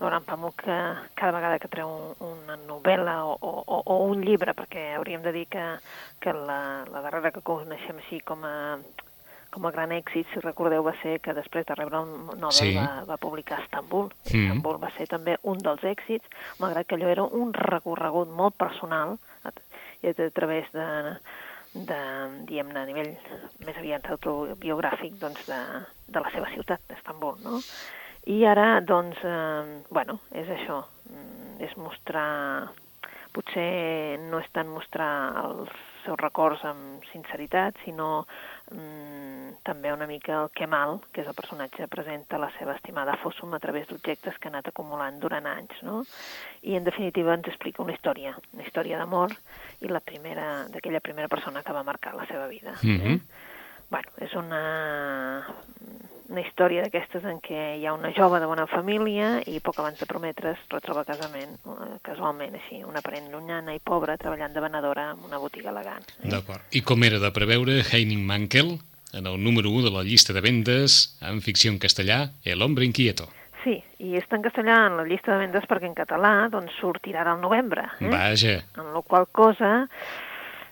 l'Oran 0.00 0.26
Pamuk 0.28 0.66
eh, 0.66 0.80
cada 1.16 1.32
vegada 1.38 1.60
que 1.62 1.72
treu 1.72 1.88
un, 1.88 2.12
una 2.32 2.58
novel·la 2.66 3.16
o, 3.24 3.36
o, 3.40 3.80
o 3.80 3.98
un 4.10 4.24
llibre, 4.24 4.56
perquè 4.58 4.92
hauríem 4.98 5.24
de 5.24 5.32
dir 5.36 5.46
que, 5.52 5.66
que 6.20 6.36
la, 6.36 6.60
la 6.92 7.04
darrera 7.04 7.32
que 7.32 7.44
coneixem 7.46 8.02
així 8.02 8.20
com 8.26 8.44
a, 8.44 8.56
com 9.50 9.66
a 9.66 9.72
gran 9.72 9.92
èxit, 9.92 10.26
si 10.32 10.40
recordeu, 10.40 10.82
va 10.84 10.94
ser 11.02 11.18
que 11.24 11.34
després 11.36 11.64
de 11.66 11.74
rebre 11.74 12.00
un 12.00 12.38
Nobel 12.40 12.52
Sí. 12.52 12.74
va, 12.76 13.04
va 13.08 13.16
publicar 13.16 13.62
Estambul. 13.62 14.10
Mm. 14.32 14.42
Estambul 14.42 14.78
va 14.82 14.90
ser 14.96 15.06
també 15.08 15.38
un 15.42 15.58
dels 15.58 15.82
èxits, 15.84 16.28
malgrat 16.60 16.86
que 16.86 16.96
allò 16.96 17.08
era 17.08 17.24
un 17.24 17.52
recorregut 17.54 18.28
molt 18.28 18.56
personal 18.56 19.18
i 20.02 20.08
a 20.12 20.30
través 20.30 20.70
de, 20.72 20.86
de 21.74 22.00
diguem-ne, 22.48 22.80
a 22.80 22.86
nivell 22.88 23.12
més 23.64 23.76
aviat 23.76 24.08
autobiogràfic 24.12 25.16
doncs, 25.20 25.46
de, 25.48 25.60
de 26.08 26.20
la 26.20 26.32
seva 26.34 26.50
ciutat, 26.52 26.82
d'Estambul, 26.88 27.38
no? 27.44 27.60
I 28.26 28.40
ara, 28.44 28.80
doncs, 28.82 29.18
eh, 29.22 29.82
bueno, 29.90 30.18
és 30.34 30.48
això, 30.50 30.82
mm, 31.10 31.60
és 31.62 31.76
mostrar, 31.78 32.70
potser 33.32 34.18
no 34.30 34.40
és 34.42 34.48
tant 34.52 34.68
mostrar 34.68 35.10
els 35.44 35.70
seus 36.06 36.18
records 36.20 36.62
amb 36.68 37.04
sinceritat, 37.10 37.76
sinó 37.84 38.24
mm, 38.72 39.58
també 39.66 39.92
una 39.92 40.08
mica 40.08 40.40
el 40.44 40.50
Kemal, 40.56 41.00
que 41.12 41.22
és 41.24 41.30
el 41.30 41.36
personatge, 41.36 41.88
presenta 41.92 42.40
la 42.40 42.50
seva 42.56 42.76
estimada 42.78 43.18
Fossum 43.22 43.54
a 43.56 43.60
través 43.62 43.88
d'objectes 43.90 44.38
que 44.38 44.48
ha 44.48 44.54
anat 44.54 44.70
acumulant 44.72 45.20
durant 45.22 45.48
anys, 45.50 45.82
no? 45.86 46.02
I, 46.62 46.76
en 46.78 46.86
definitiva, 46.86 47.34
ens 47.36 47.50
explica 47.52 47.84
una 47.84 47.96
història, 47.96 48.36
una 48.54 48.64
història 48.66 49.02
d'amor 49.02 49.34
i 49.82 49.92
la 49.92 50.00
primera, 50.00 50.64
d'aquella 50.72 51.02
primera 51.04 51.30
persona 51.32 51.62
que 51.66 51.76
va 51.76 51.84
marcar 51.86 52.14
la 52.16 52.26
seva 52.30 52.46
vida. 52.48 52.78
Mhm. 52.82 53.12
eh? 53.12 53.20
Bueno, 53.88 54.10
és 54.18 54.32
una, 54.34 55.44
una 56.28 56.42
història 56.42 56.82
d'aquestes 56.84 57.24
en 57.28 57.38
què 57.44 57.76
hi 57.78 57.86
ha 57.86 57.94
una 57.94 58.10
jove 58.16 58.40
de 58.42 58.48
bona 58.50 58.66
família 58.70 59.36
i 59.46 59.60
poc 59.64 59.78
abans 59.80 60.00
de 60.00 60.08
prometre's 60.10 60.58
retroba 60.72 61.04
casament, 61.06 61.54
eh, 61.62 61.92
casualment 62.06 62.56
així, 62.58 62.82
una 62.84 63.02
parent 63.04 63.30
llunyana 63.32 63.76
i 63.76 63.80
pobra 63.82 64.18
treballant 64.18 64.54
de 64.54 64.64
venedora 64.64 65.10
en 65.12 65.24
una 65.28 65.38
botiga 65.42 65.70
elegant. 65.70 66.04
Eh? 66.22 66.30
D'acord. 66.34 66.66
I 66.72 66.82
com 66.82 67.06
era 67.06 67.22
de 67.22 67.30
preveure, 67.34 67.80
Heining 67.86 68.26
Mankel 68.26 68.76
en 69.16 69.26
el 69.26 69.42
número 69.42 69.70
1 69.70 69.86
de 69.86 69.94
la 69.94 70.02
llista 70.02 70.34
de 70.34 70.42
vendes 70.44 71.16
en 71.22 71.40
ficció 71.40 71.70
en 71.70 71.78
castellà, 71.78 72.32
El 72.44 72.62
hombre 72.62 72.84
inquieto. 72.84 73.30
Sí, 73.64 73.80
i 73.98 74.14
està 74.14 74.36
en 74.36 74.44
castellà 74.44 74.84
en 74.86 75.00
la 75.00 75.06
llista 75.08 75.32
de 75.32 75.40
vendes 75.46 75.64
perquè 75.66 75.88
en 75.88 75.96
català 75.96 76.48
doncs, 76.52 76.74
sortirà 76.78 77.24
al 77.26 77.40
novembre. 77.40 77.88
Eh? 78.00 78.10
Vaja. 78.12 78.60
En 78.78 78.92
la 78.94 79.02
qual 79.02 79.26
cosa... 79.32 79.88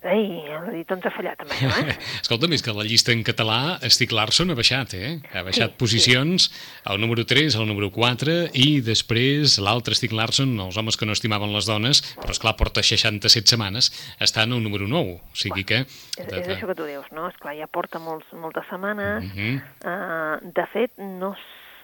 Ei, 0.05 0.43
l'editor 0.67 0.99
ens 0.99 1.07
ha 1.09 1.12
fallat 1.14 1.40
amb 1.40 1.53
això, 1.55 1.71
eh? 1.81 1.95
Escolta, 2.23 2.49
més 2.51 2.61
que 2.64 2.75
la 2.77 2.85
llista 2.85 3.12
en 3.14 3.23
català, 3.25 3.79
Stieg 3.88 4.12
Larsson 4.12 4.53
ha 4.53 4.57
baixat, 4.59 4.93
eh? 4.99 5.14
Ha 5.33 5.45
baixat 5.47 5.73
sí, 5.73 5.79
posicions, 5.81 6.49
sí. 6.51 6.64
al 6.93 7.01
número 7.01 7.25
3, 7.25 7.57
al 7.57 7.71
número 7.71 7.88
4, 7.95 8.35
i 8.61 8.83
després 8.85 9.57
l'altre 9.64 9.97
Stieg 9.97 10.12
Larsson, 10.12 10.53
els 10.67 10.77
homes 10.81 11.01
que 11.01 11.09
no 11.09 11.17
estimaven 11.17 11.55
les 11.57 11.71
dones, 11.71 12.03
però 12.21 12.37
és 12.37 12.43
clar 12.43 12.53
porta 12.61 12.85
67 12.85 13.55
setmanes, 13.55 13.88
està 14.21 14.45
en 14.45 14.53
el 14.59 14.64
número 14.67 14.90
9, 14.90 15.17
o 15.25 15.40
sigui 15.40 15.64
que... 15.64 15.85
És, 15.88 16.29
és 16.29 16.53
això 16.59 16.69
que 16.69 16.77
tu 16.77 16.88
dius, 16.90 17.09
no? 17.17 17.31
Esclar, 17.33 17.57
ja 17.57 17.71
porta 17.73 18.03
molts, 18.03 18.29
moltes 18.37 18.69
setmanes. 18.69 19.25
Uh 19.25 19.40
-huh. 19.40 19.55
uh, 19.88 20.53
de 20.53 20.67
fet, 20.77 20.93
no 21.01 21.33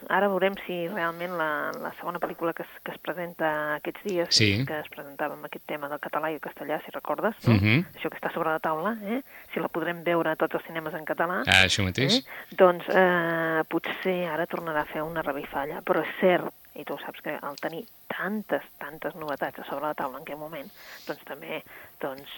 ara 0.08 0.28
veurem 0.28 0.54
si 0.66 0.76
realment 0.88 1.34
la, 1.38 1.70
la 1.76 1.92
segona 1.98 2.20
pel·lícula 2.22 2.54
que 2.56 2.64
es, 2.64 2.76
que 2.84 2.94
es 2.94 3.00
presenta 3.02 3.50
aquests 3.76 4.06
dies, 4.06 4.30
sí. 4.34 4.50
que 4.66 4.78
es 4.80 4.88
presentava 4.92 5.36
amb 5.36 5.48
aquest 5.48 5.66
tema 5.66 5.90
del 5.90 6.00
català 6.02 6.30
i 6.30 6.38
el 6.38 6.44
castellà, 6.44 6.80
si 6.84 6.94
recordes, 6.94 7.34
no? 7.46 7.54
Uh 7.54 7.60
-huh. 7.60 7.84
això 7.94 8.10
que 8.10 8.18
està 8.18 8.32
sobre 8.32 8.50
la 8.50 8.58
taula, 8.58 8.96
eh? 9.02 9.22
si 9.52 9.60
la 9.60 9.68
podrem 9.68 10.02
veure 10.04 10.30
a 10.30 10.36
tots 10.36 10.54
els 10.54 10.64
cinemes 10.64 10.94
en 10.94 11.04
català, 11.04 11.42
ah, 11.46 11.64
això 11.66 11.84
mateix. 11.84 12.18
Eh? 12.18 12.22
doncs 12.56 12.84
eh, 12.88 13.62
potser 13.68 14.28
ara 14.28 14.46
tornarà 14.46 14.82
a 14.82 14.92
fer 14.92 15.02
una 15.02 15.22
revifalla, 15.22 15.82
però 15.82 16.02
és 16.02 16.14
cert 16.20 16.52
i 16.74 16.84
tu 16.84 16.96
saps 16.98 17.20
que 17.20 17.36
al 17.42 17.56
tenir 17.56 17.84
tantes, 18.08 18.62
tantes 18.78 19.14
novetats 19.14 19.58
a 19.58 19.64
sobre 19.64 19.86
la 19.86 19.94
taula 19.94 20.18
en 20.18 20.22
aquest 20.22 20.38
moment, 20.38 20.70
doncs 21.06 21.24
també 21.24 21.62
doncs, 22.00 22.30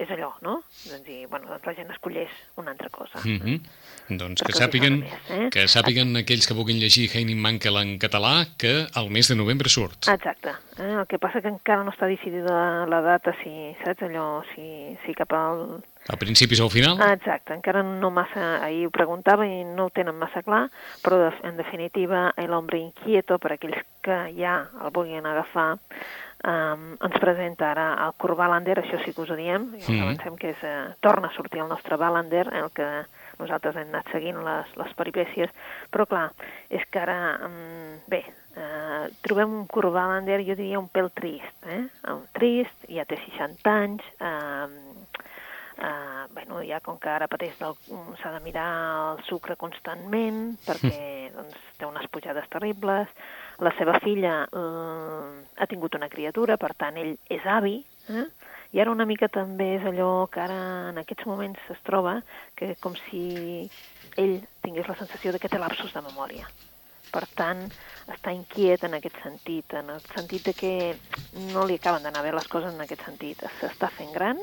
és 0.00 0.10
allò, 0.14 0.30
no? 0.40 0.60
Doncs 0.88 1.04
dir, 1.04 1.26
bueno, 1.28 1.48
doncs 1.50 1.66
la 1.68 1.74
gent 1.76 1.90
escolleix 1.92 2.32
una 2.60 2.72
altra 2.72 2.88
cosa. 2.88 3.20
Mm 3.24 3.40
-hmm. 3.40 3.60
Doncs 4.18 4.42
que 4.42 4.52
sàpiguen, 4.52 5.00
més, 5.00 5.30
eh? 5.30 5.48
que 5.50 5.66
sàpiguen 5.68 6.16
aquells 6.16 6.46
que 6.46 6.54
vulguin 6.54 6.80
llegir 6.80 7.10
Heining 7.12 7.38
Mankel 7.38 7.76
en 7.76 7.98
català 7.98 8.46
que 8.56 8.86
el 8.94 9.10
mes 9.10 9.28
de 9.28 9.36
novembre 9.36 9.68
surt. 9.68 10.08
Exacte. 10.08 10.54
Eh? 10.78 10.96
El 11.00 11.06
que 11.06 11.18
passa 11.18 11.40
que 11.40 11.48
encara 11.48 11.84
no 11.84 11.92
està 11.92 12.06
decidida 12.06 12.86
la 12.86 13.00
data, 13.00 13.34
si, 13.42 13.76
saps, 13.84 14.02
allò, 14.02 14.42
si, 14.54 14.96
si 15.04 15.14
cap 15.14 15.32
al... 15.32 15.82
A 16.08 16.16
principis 16.16 16.60
o 16.60 16.64
al 16.64 16.70
final? 16.70 16.98
Exacte, 17.12 17.54
encara 17.54 17.82
no 17.82 18.10
massa, 18.10 18.64
ahir 18.64 18.86
ho 18.86 18.90
preguntava 18.90 19.46
i 19.46 19.64
no 19.64 19.86
ho 19.86 19.90
tenen 19.90 20.16
massa 20.16 20.42
clar, 20.42 20.70
però 21.04 21.30
en 21.42 21.56
definitiva 21.56 22.32
El 22.36 22.52
hombre 22.52 22.78
inquieto, 22.78 23.38
per 23.38 23.52
aquells 23.52 23.84
que 24.02 24.32
ja 24.34 24.70
el 24.80 24.90
vulguin 24.90 25.26
agafar, 25.26 25.78
um, 26.44 26.96
ens 27.00 27.18
presenta 27.20 27.70
ara 27.70 27.86
el 28.06 28.14
Kurt 28.20 28.38
Wallander, 28.38 28.78
això 28.80 29.00
sí 29.04 29.14
que 29.14 29.24
us 29.24 29.30
ho 29.30 29.36
diem, 29.36 29.70
us 29.74 29.88
mm 29.88 29.94
-hmm. 29.94 30.02
avancem 30.02 30.36
que 30.36 30.50
és, 30.50 30.62
uh, 30.62 30.94
torna 31.00 31.28
a 31.28 31.34
sortir 31.34 31.60
el 31.60 31.68
nostre 31.68 31.96
Wallander, 31.96 32.52
el 32.54 32.70
que 32.70 32.88
nosaltres 33.38 33.76
hem 33.76 33.88
anat 33.88 34.06
seguint 34.12 34.44
les, 34.44 34.76
les 34.76 34.92
peripècies, 34.94 35.50
però 35.90 36.06
clar, 36.06 36.30
és 36.68 36.84
que 36.90 36.98
ara, 36.98 37.40
um, 37.46 37.98
bé, 38.06 38.24
uh, 38.56 39.08
trobem 39.22 39.52
un 39.60 39.66
Kurt 39.66 39.92
Wallander, 39.92 40.40
jo 40.44 40.54
diria 40.54 40.78
un 40.78 40.88
pèl 40.88 41.10
trist, 41.10 41.66
eh? 41.66 41.84
Un 42.08 42.26
trist, 42.32 42.76
ja 42.88 43.04
té 43.04 43.16
60 43.16 43.70
anys, 43.70 44.02
uh, 44.20 44.68
Uh, 45.80 46.28
bueno, 46.34 46.60
ja 46.60 46.76
com 46.84 46.98
que 47.00 47.08
ara 47.08 47.24
pateix 47.24 47.54
s'ha 47.56 48.30
de 48.34 48.40
mirar 48.44 48.66
el 49.14 49.22
sucre 49.24 49.54
constantment 49.56 50.58
perquè 50.66 51.30
doncs, 51.38 51.56
té 51.80 51.88
unes 51.88 52.04
pujades 52.12 52.44
terribles, 52.52 53.08
la 53.60 53.72
seva 53.78 53.98
filla 54.00 54.34
eh, 54.46 55.44
ha 55.56 55.66
tingut 55.68 55.94
una 55.98 56.08
criatura, 56.08 56.56
per 56.60 56.72
tant, 56.78 56.96
ell 57.00 57.16
és 57.28 57.44
avi, 57.46 57.76
eh? 58.08 58.26
i 58.72 58.80
ara 58.80 58.92
una 58.94 59.06
mica 59.06 59.28
també 59.28 59.74
és 59.76 59.86
allò 59.86 60.28
que 60.30 60.40
ara 60.42 60.58
en 60.90 61.00
aquests 61.02 61.26
moments 61.26 61.70
es 61.74 61.80
troba 61.86 62.20
que 62.58 62.74
com 62.80 62.94
si 63.08 63.68
ell 64.16 64.38
tingués 64.62 64.88
la 64.88 64.98
sensació 64.98 65.34
que 65.38 65.50
té 65.50 65.58
lapsos 65.58 65.92
de 65.94 66.02
memòria. 66.06 66.48
Per 67.10 67.24
tant, 67.34 67.64
està 68.14 68.32
inquiet 68.34 68.84
en 68.86 68.94
aquest 68.94 69.16
sentit, 69.24 69.74
en 69.74 69.90
el 69.96 70.02
sentit 70.14 70.46
de 70.46 70.54
que 70.54 70.74
no 71.54 71.66
li 71.66 71.78
acaben 71.80 72.06
d'anar 72.06 72.22
bé 72.22 72.32
les 72.34 72.46
coses 72.52 72.74
en 72.74 72.84
aquest 72.84 73.02
sentit. 73.06 73.42
S'està 73.58 73.90
fent 73.96 74.12
gran, 74.14 74.38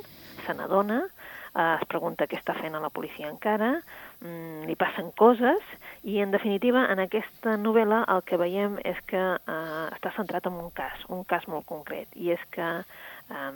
se 0.46 0.56
n'adona, 0.56 1.06
eh, 1.56 1.78
es 1.80 1.86
pregunta 1.90 2.28
què 2.28 2.38
està 2.40 2.56
fent 2.58 2.76
a 2.76 2.82
la 2.84 2.92
policia 2.94 3.30
encara, 3.30 3.74
mm, 4.22 4.66
li 4.70 4.76
passen 4.76 5.12
coses. 5.18 5.64
I, 6.04 6.20
en 6.24 6.32
definitiva, 6.32 6.86
en 6.92 7.02
aquesta 7.04 7.58
novel·la 7.58 8.04
el 8.14 8.24
que 8.28 8.40
veiem 8.40 8.78
és 8.84 9.00
que 9.10 9.22
eh, 9.38 9.86
està 9.98 10.14
centrat 10.16 10.50
en 10.50 10.60
un 10.62 10.72
cas, 10.72 11.06
un 11.10 11.24
cas 11.24 11.48
molt 11.48 11.68
concret, 11.70 12.08
i 12.16 12.32
és 12.36 12.44
que 12.52 12.68
eh, 12.82 13.54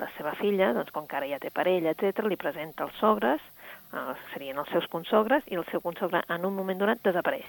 la 0.00 0.10
seva 0.16 0.34
filla, 0.40 0.72
doncs, 0.76 0.92
com 0.94 1.06
que 1.06 1.18
ara 1.20 1.30
ja 1.30 1.40
té 1.42 1.52
parella, 1.54 1.94
etc, 1.94 2.26
li 2.26 2.40
presenta 2.40 2.88
els 2.88 2.98
sogres, 3.02 3.40
eh, 3.92 4.12
serien 4.34 4.58
els 4.58 4.70
seus 4.74 4.88
consogres, 4.92 5.46
i 5.48 5.60
el 5.60 5.66
seu 5.72 5.84
consogre 5.84 6.24
en 6.28 6.44
un 6.44 6.54
moment 6.54 6.78
donat 6.78 7.02
desapareix. 7.04 7.48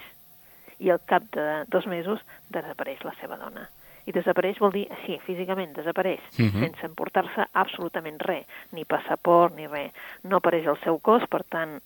I 0.79 0.93
al 0.93 1.03
cap 1.05 1.25
de 1.35 1.65
dos 1.67 1.85
mesos 1.91 2.23
desapareix 2.49 3.03
la 3.03 3.17
seva 3.19 3.35
dona 3.37 3.67
i 4.05 4.11
desapareix 4.11 4.59
vol 4.59 4.71
dir 4.71 4.87
així, 4.91 5.19
físicament, 5.25 5.73
desapareix, 5.75 6.19
uh 6.19 6.41
Mhm. 6.43 6.49
-huh. 6.49 6.59
sense 6.59 6.85
emportar-se 6.85 7.45
absolutament 7.53 8.19
res, 8.21 8.45
ni 8.71 8.85
passaport, 8.85 9.55
ni 9.55 9.67
res. 9.67 9.91
No 10.23 10.37
apareix 10.37 10.65
el 10.67 10.77
seu 10.83 10.99
cos, 10.99 11.23
per 11.27 11.43
tant, 11.43 11.81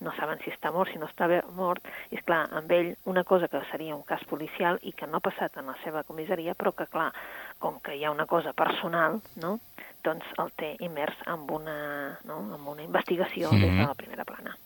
no 0.00 0.12
saben 0.16 0.38
si 0.42 0.50
està 0.50 0.72
mort, 0.72 0.90
si 0.90 0.98
no 0.98 1.06
està 1.06 1.28
mort, 1.54 1.82
i 2.10 2.16
és 2.16 2.24
clar, 2.24 2.48
amb 2.52 2.70
ell 2.72 2.96
una 3.04 3.22
cosa 3.24 3.48
que 3.48 3.60
seria 3.70 3.94
un 3.94 4.02
cas 4.02 4.24
policial 4.24 4.78
i 4.82 4.92
que 4.92 5.06
no 5.06 5.18
ha 5.18 5.20
passat 5.20 5.56
en 5.58 5.66
la 5.66 5.76
seva 5.84 6.02
comissaria, 6.04 6.54
però 6.54 6.72
que 6.72 6.86
clar, 6.86 7.12
com 7.58 7.80
que 7.80 7.96
hi 7.96 8.04
ha 8.04 8.10
una 8.10 8.26
cosa 8.26 8.52
personal, 8.52 9.20
no?, 9.36 9.58
doncs 10.02 10.24
el 10.38 10.50
té 10.56 10.76
immers 10.80 11.16
en 11.26 11.40
una, 11.52 12.18
no? 12.24 12.54
en 12.54 12.66
una 12.66 12.82
investigació 12.82 13.50
uh 13.50 13.52
-huh. 13.52 13.60
des 13.60 13.70
de 13.76 13.86
la 13.86 13.94
primera 13.94 14.24
plana. 14.24 14.56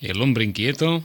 El 0.00 0.20
hombre 0.20 0.42
inquieto 0.44 1.00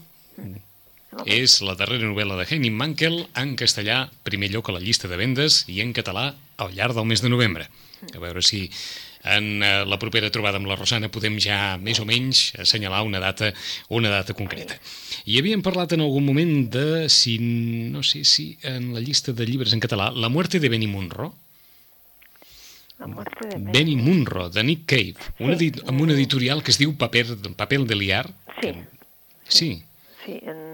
és 1.25 1.59
la 1.61 1.75
darrera 1.75 2.07
novel·la 2.07 2.37
de 2.39 2.45
Henning 2.49 2.75
Mankell 2.77 3.25
en 3.35 3.55
castellà, 3.59 4.05
primer 4.23 4.49
lloc 4.53 4.69
a 4.69 4.75
la 4.77 4.79
llista 4.83 5.07
de 5.11 5.17
vendes, 5.19 5.65
i 5.67 5.81
en 5.83 5.91
català 5.93 6.35
al 6.57 6.73
llarg 6.75 6.95
del 6.95 7.05
mes 7.09 7.21
de 7.21 7.29
novembre. 7.29 7.67
A 8.15 8.19
veure 8.19 8.41
si 8.41 8.69
en 9.23 9.61
eh, 9.61 9.83
la 9.85 9.99
propera 10.01 10.31
trobada 10.33 10.57
amb 10.57 10.65
la 10.65 10.75
Rosana 10.79 11.11
podem 11.13 11.35
ja 11.37 11.77
més 11.77 11.99
o 12.01 12.05
menys 12.09 12.53
assenyalar 12.57 13.03
una 13.05 13.19
data 13.21 13.51
una 13.93 14.09
data 14.09 14.33
concreta. 14.33 14.79
I 15.29 15.37
havíem 15.37 15.61
parlat 15.61 15.93
en 15.93 16.01
algun 16.01 16.25
moment 16.25 16.65
de, 16.73 17.09
si 17.13 17.37
no 17.37 18.01
sé 18.01 18.23
si 18.25 18.57
en 18.63 18.93
la 18.95 18.99
llista 19.03 19.33
de 19.33 19.45
llibres 19.45 19.73
en 19.73 19.79
català, 19.83 20.09
La 20.15 20.29
muerte 20.29 20.59
de 20.59 20.69
Benny 20.69 20.87
Munro, 20.87 21.35
de 22.97 23.47
Ben. 23.57 23.71
Benny 23.71 23.95
Munro, 23.95 24.49
de 24.49 24.63
Nick 24.63 24.85
Cave, 24.85 25.15
un 25.39 25.57
Sí. 25.57 25.71
amb 25.87 26.01
un 26.01 26.11
editorial 26.11 26.61
que 26.63 26.71
es 26.71 26.77
diu 26.77 26.95
Paper, 26.97 27.37
Papel 27.57 27.87
de 27.87 27.95
Liar. 27.95 28.27
Sí. 28.61 28.61
que- 28.61 28.85
Sí, 29.47 29.83
Sí, 30.23 30.39
en, 30.45 30.70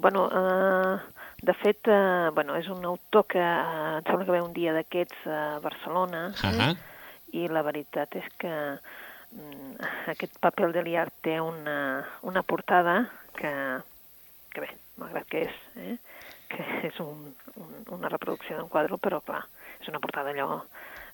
bueno, 0.00 0.26
uh, 0.26 0.98
de 1.42 1.54
fet, 1.54 1.88
uh, 1.88 2.30
bueno, 2.34 2.56
és 2.56 2.68
un 2.72 2.84
autor 2.84 3.26
que 3.30 3.40
uh, 3.40 3.98
em 3.98 4.06
sembla 4.08 4.26
que 4.26 4.34
ve 4.34 4.42
un 4.42 4.54
dia 4.56 4.74
d'aquests 4.76 5.26
a 5.28 5.40
Barcelona, 5.64 6.30
Ahà. 6.44 6.72
i 7.36 7.46
la 7.48 7.62
veritat 7.62 8.16
és 8.18 8.26
que 8.40 8.52
mm, 9.30 9.74
aquest 10.12 10.40
paper 10.42 10.72
de 10.74 10.84
liar 10.86 11.08
té 11.22 11.38
una, 11.40 12.04
una 12.26 12.42
portada 12.42 13.04
que, 13.36 13.52
que 14.52 14.64
bé, 14.66 14.70
malgrat 15.00 15.28
que 15.30 15.44
és, 15.46 15.60
eh, 15.80 15.96
que 16.50 16.66
és 16.90 17.00
un, 17.04 17.28
un, 17.56 17.76
una 17.96 18.10
reproducció 18.10 18.58
d'un 18.58 18.72
quadre, 18.72 18.98
però 18.98 19.20
clar, 19.24 19.44
és 19.80 19.88
una 19.92 20.02
portada 20.02 20.34
allò, 20.34 20.62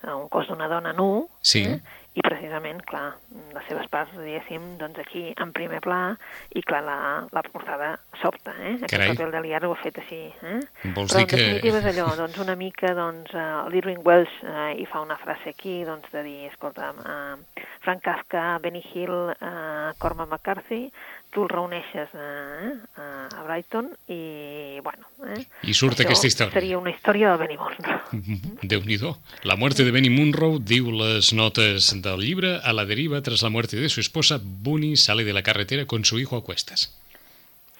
un 0.03 0.27
cos 0.29 0.47
d'una 0.47 0.67
dona 0.67 0.93
nu, 0.93 1.27
Sí. 1.41 1.63
eh, 1.63 1.79
i 2.17 2.21
precisament, 2.25 2.81
clar, 2.81 3.13
les 3.53 3.63
seves 3.69 3.85
parts, 3.93 4.09
diguéssim, 4.17 4.77
doncs 4.79 4.97
aquí 4.97 5.35
en 5.37 5.51
primer 5.53 5.79
pla, 5.81 6.17
i 6.55 6.63
clar, 6.65 6.81
la, 6.83 6.95
la 7.31 7.43
portada 7.45 7.99
sobta, 8.21 8.55
eh? 8.57 8.73
Aquest 8.81 8.89
Carai. 8.89 9.11
paper 9.13 9.27
de 9.31 9.41
liar 9.41 9.63
ho 9.65 9.71
ha 9.75 9.75
fet 9.83 9.99
així, 10.01 10.23
eh? 10.41 10.59
Vols 10.95 11.11
Però 11.13 11.17
dir 11.19 11.21
en 11.21 11.27
que- 11.27 11.37
definitiva 11.37 11.77
és 11.77 11.85
allò, 11.93 12.07
doncs 12.17 12.39
una 12.41 12.55
mica, 12.55 12.95
doncs, 12.97 13.31
uh, 13.35 13.69
l'Irving 13.69 14.01
Welsh 14.03 14.41
uh, 14.43 14.73
hi 14.73 14.85
fa 14.89 15.01
una 15.01 15.17
frase 15.17 15.49
aquí, 15.53 15.83
doncs, 15.85 16.09
de 16.11 16.23
dir, 16.23 16.47
escolta, 16.49 16.89
uh, 16.97 17.61
Frank 17.81 18.01
Kafka, 18.01 18.57
Benny 18.63 18.81
Hill, 18.93 19.13
uh, 19.39 19.93
Cormac 19.99 20.27
McCarthy, 20.31 20.91
tu 21.33 21.43
el 21.43 21.49
reuneixes 21.51 22.13
uh, 22.13 22.69
uh, 22.97 23.39
a 23.39 23.43
Brighton 23.45 23.89
i, 24.07 24.79
bueno... 24.83 25.09
Eh? 25.35 25.43
I 25.67 25.75
surt 25.77 25.99
aquesta 26.03 26.29
història. 26.29 26.55
Seria 26.55 26.79
una 26.79 26.93
història 26.93 27.33
de 27.33 27.41
Benny 27.43 27.57
Monroe. 27.59 27.97
déu 28.73 28.85
nhi 28.87 28.97
La 29.43 29.55
muerte 29.55 29.85
de 29.85 29.91
Benny 29.91 30.09
Munro, 30.09 30.57
diu 30.59 30.91
les 30.91 31.33
notes 31.33 31.91
del 32.01 32.23
llibre, 32.23 32.57
a 32.63 32.73
la 32.73 32.85
deriva 32.85 33.21
tras 33.21 33.43
la 33.43 33.49
muerte 33.49 33.77
de 33.77 33.89
su 33.89 33.99
esposa, 33.99 34.39
Bunny 34.41 34.95
sale 34.97 35.23
de 35.23 35.33
la 35.33 35.43
carretera 35.43 35.85
con 35.85 36.05
su 36.05 36.19
hijo 36.19 36.37
a 36.37 36.43
cuestas. 36.43 36.93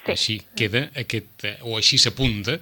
Sí. 0.06 0.12
Així 0.12 0.36
queda 0.56 0.88
aquest, 0.96 1.44
eh, 1.44 1.58
o 1.64 1.78
així 1.78 1.98
s'apunta 1.98 2.60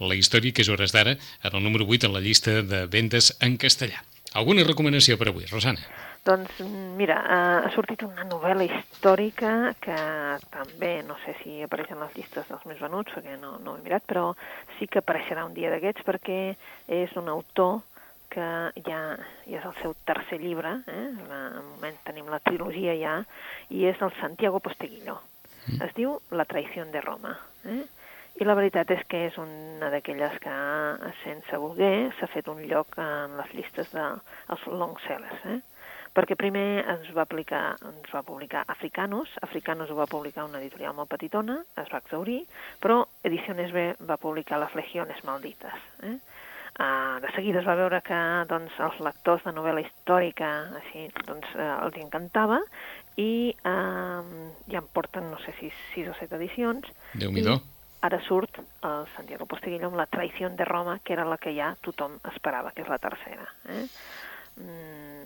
la 0.00 0.16
història 0.16 0.52
que 0.52 0.64
és 0.64 0.70
hores 0.72 0.92
d'ara 0.92 1.16
en 1.16 1.52
el 1.54 1.62
número 1.62 1.86
8 1.86 2.08
en 2.08 2.14
la 2.16 2.20
llista 2.24 2.62
de 2.62 2.86
vendes 2.86 3.36
en 3.40 3.58
castellà. 3.58 4.02
Alguna 4.32 4.64
recomanació 4.64 5.18
per 5.18 5.28
avui, 5.28 5.46
Rosana? 5.50 5.82
Doncs 6.24 6.58
mira, 6.98 7.16
uh, 7.24 7.60
ha 7.64 7.70
sortit 7.72 8.02
una 8.04 8.26
novel·la 8.28 8.66
històrica 8.66 9.72
que 9.80 9.96
també, 10.52 10.98
no 11.08 11.16
sé 11.24 11.32
si 11.40 11.62
apareix 11.64 11.94
en 11.94 12.02
les 12.04 12.18
llistes 12.18 12.48
dels 12.50 12.66
més 12.68 12.82
venuts, 12.82 13.14
perquè 13.16 13.38
no, 13.40 13.54
no 13.64 13.72
ho 13.72 13.78
he 13.78 13.84
mirat, 13.86 14.04
però 14.06 14.26
sí 14.76 14.88
que 14.90 15.00
apareixerà 15.00 15.46
un 15.48 15.56
dia 15.56 15.70
d'aquests 15.72 16.04
perquè 16.04 16.40
és 17.00 17.16
un 17.16 17.32
autor 17.32 17.80
que 18.30 18.46
ja, 18.86 19.00
ja 19.48 19.58
és 19.58 19.64
el 19.66 19.74
seu 19.80 19.94
tercer 20.06 20.38
llibre, 20.40 20.76
eh? 20.86 21.06
de 21.18 21.40
moment 21.72 21.96
tenim 22.06 22.28
la 22.30 22.38
trilogia 22.44 22.94
ja, 23.00 23.16
i 23.74 23.88
és 23.90 24.04
el 24.04 24.12
Santiago 24.20 24.60
Posteguillo. 24.62 25.16
Mm. 25.66 25.80
Es 25.88 25.96
diu 25.96 26.14
La 26.30 26.46
traïció 26.48 26.86
de 26.92 27.02
Roma. 27.04 27.34
Eh? 27.64 27.82
I 28.40 28.46
la 28.46 28.54
veritat 28.56 28.92
és 28.94 29.02
que 29.10 29.24
és 29.26 29.36
una 29.42 29.90
d'aquelles 29.92 30.36
que, 30.44 30.54
sense 31.24 31.58
voler, 31.60 32.12
s'ha 32.18 32.30
fet 32.30 32.48
un 32.48 32.62
lloc 32.70 32.94
en 33.02 33.36
les 33.40 33.50
llistes 33.56 33.90
dels 33.92 34.64
de, 34.68 34.78
long 34.78 34.94
sellers. 35.08 35.42
Eh? 35.50 35.58
Perquè 36.16 36.36
primer 36.38 36.82
ens 36.82 37.10
va, 37.14 37.24
aplicar, 37.26 37.76
ens 37.86 38.10
va 38.14 38.24
publicar 38.26 38.64
Africanos, 38.72 39.30
Africanos 39.46 39.90
ho 39.90 39.98
va 39.98 40.08
publicar 40.10 40.46
una 40.48 40.60
editorial 40.60 40.96
molt 40.96 41.10
petitona, 41.12 41.60
es 41.80 41.90
va 41.92 42.02
exaurir, 42.02 42.42
però 42.82 43.04
Ediciones 43.22 43.72
B 43.72 43.92
va 44.08 44.18
publicar 44.20 44.58
Las 44.60 44.74
Legiones 44.74 45.22
Maldites. 45.24 45.88
Eh? 46.02 46.16
Uh, 46.80 47.18
de 47.20 47.28
seguida 47.34 47.58
es 47.60 47.66
va 47.66 47.74
veure 47.76 47.98
que 48.00 48.18
doncs, 48.48 48.76
els 48.80 49.00
lectors 49.04 49.42
de 49.44 49.52
novel·la 49.52 49.82
històrica 49.82 50.48
així, 50.78 51.08
doncs, 51.26 51.50
uh, 51.58 51.82
els 51.84 51.98
encantava 52.00 52.60
i 53.20 53.50
uh, 53.66 54.22
ja 54.70 54.80
en 54.80 54.88
porten, 54.94 55.28
no 55.32 55.40
sé 55.44 55.52
si 55.58 55.68
sis 55.90 56.08
o 56.08 56.14
set 56.16 56.32
edicions. 56.38 56.86
déu 57.18 57.34
nhi 57.34 57.44
Ara 58.00 58.16
surt 58.24 58.56
el 58.56 59.02
Santiago 59.12 59.44
Posteguillo 59.44 59.90
amb 59.90 59.98
la 59.98 60.06
traïció 60.08 60.48
de 60.56 60.64
Roma, 60.64 60.94
que 61.04 61.12
era 61.12 61.26
la 61.28 61.36
que 61.36 61.52
ja 61.52 61.74
tothom 61.84 62.14
esperava, 62.30 62.70
que 62.72 62.80
és 62.80 62.88
la 62.88 62.96
tercera. 62.96 63.44
Eh? 63.68 63.84
Mm, 64.56 65.19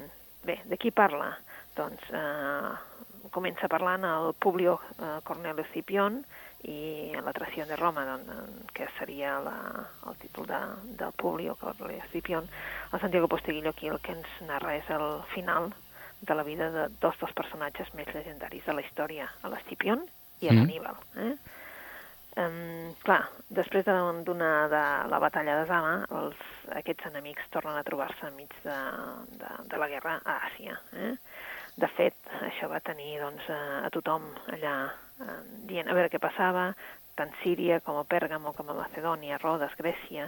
bé, 0.46 0.60
de 0.70 0.78
qui 0.80 0.92
parla? 0.94 1.32
Doncs 1.74 2.10
uh, 2.14 2.74
comença 3.34 3.68
parlant 3.68 4.04
el 4.06 4.32
Publio 4.38 4.78
uh, 4.78 5.18
Cornelio 5.26 5.66
Scipion, 5.70 6.22
i 6.64 7.12
la 7.12 7.32
tració 7.36 7.66
de 7.68 7.76
Roma, 7.76 8.04
doncs, 8.08 8.70
que 8.72 8.86
seria 8.98 9.36
la, 9.44 9.56
el 10.08 10.16
títol 10.20 10.46
de, 10.48 10.60
del 11.00 11.12
Publio, 11.20 11.56
que 11.60 11.72
és 11.74 11.82
l'Escipion, 11.84 12.46
el 12.92 13.00
Santiago 13.02 13.28
Posteguillo 13.28 13.74
aquí 13.74 13.90
el 13.92 14.00
que 14.00 14.14
ens 14.16 14.30
narra 14.48 14.76
és 14.78 14.88
el 14.94 15.20
final 15.34 15.72
de 16.24 16.34
la 16.34 16.46
vida 16.46 16.70
de 16.72 16.86
dos 17.02 17.18
dels 17.20 17.34
personatges 17.36 17.92
més 17.98 18.08
legendaris 18.16 18.64
de 18.64 18.76
la 18.76 18.84
història, 18.84 19.28
l'Escipion 19.44 20.06
i 20.40 20.48
l'Aníbal. 20.48 20.96
Mm. 21.14 21.34
Eh? 21.34 21.63
Um, 22.34 22.94
clar, 23.06 23.20
després 23.54 23.86
d'una 23.86 24.48
de, 24.72 24.82
la 25.06 25.18
batalla 25.22 25.60
de 25.60 25.66
Zama, 25.68 25.92
els, 26.18 26.40
aquests 26.80 27.06
enemics 27.12 27.46
tornen 27.54 27.78
a 27.78 27.84
trobar-se 27.86 28.26
enmig 28.26 28.50
de, 28.64 28.78
de, 29.38 29.50
de 29.70 29.78
la 29.78 29.88
guerra 29.92 30.16
a 30.24 30.40
Àsia. 30.48 30.74
Eh? 30.98 31.12
De 31.78 31.90
fet, 31.94 32.16
això 32.48 32.66
va 32.72 32.82
tenir 32.82 33.20
doncs, 33.22 33.46
a, 33.54 33.60
a 33.86 33.90
tothom 33.94 34.26
allà 34.56 34.74
eh, 35.22 35.38
dient 35.70 35.90
a 35.90 35.94
veure 35.94 36.10
què 36.10 36.18
passava, 36.22 36.72
tant 37.14 37.30
Síria 37.44 37.78
com 37.86 38.00
a 38.00 38.06
Pèrgamo, 38.10 38.50
com 38.58 38.70
a 38.70 38.78
Macedònia, 38.80 39.38
Rodes, 39.42 39.76
Grècia, 39.78 40.26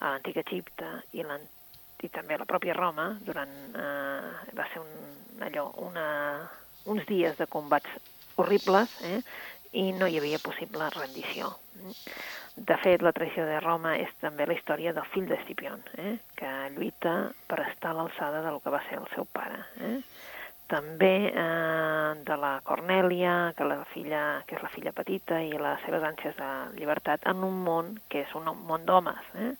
a 0.00 0.14
l'antic 0.14 0.40
Egipte 0.40 0.88
i, 1.12 1.20
i 1.20 2.12
també 2.16 2.40
la 2.40 2.48
pròpia 2.48 2.78
Roma, 2.78 3.10
durant, 3.28 3.52
eh, 3.76 4.56
va 4.56 4.68
ser 4.72 4.80
un, 4.80 5.12
allò, 5.44 5.68
una, 5.84 6.06
uns 6.88 7.04
dies 7.12 7.36
de 7.36 7.48
combats 7.52 8.00
horribles 8.40 8.96
eh, 9.04 9.20
i 9.72 9.90
no 9.96 10.08
hi 10.08 10.18
havia 10.20 10.40
possible 10.42 10.90
rendició. 10.94 11.52
De 12.56 12.76
fet, 12.82 13.00
la 13.00 13.14
traïció 13.16 13.46
de 13.48 13.60
Roma 13.64 13.94
és 13.96 14.10
també 14.20 14.44
la 14.46 14.58
història 14.58 14.92
del 14.92 15.08
fill 15.14 15.30
d'Escipion, 15.30 15.80
eh, 15.96 16.18
que 16.36 16.50
lluita 16.76 17.14
per 17.48 17.62
estar 17.64 17.94
a 17.94 17.98
l'alçada 18.00 18.42
del 18.44 18.60
que 18.60 18.74
va 18.74 18.82
ser 18.90 19.00
el 19.00 19.08
seu 19.14 19.24
pare. 19.32 19.64
Eh? 19.80 19.96
també 20.72 21.28
eh, 21.28 22.12
de 22.24 22.36
la 22.40 22.54
Cornèlia, 22.64 23.52
que, 23.56 23.66
la 23.68 23.82
filla, 23.92 24.22
que 24.48 24.56
és 24.56 24.64
la 24.64 24.70
filla 24.72 24.94
petita, 24.96 25.42
i 25.44 25.52
les 25.60 25.84
seves 25.84 26.04
ànsies 26.08 26.38
de 26.38 26.50
llibertat 26.78 27.28
en 27.32 27.44
un 27.44 27.60
món 27.66 27.92
que 28.08 28.24
és 28.24 28.32
un 28.38 28.48
món 28.68 28.86
d'homes, 28.88 29.32
eh? 29.44 29.52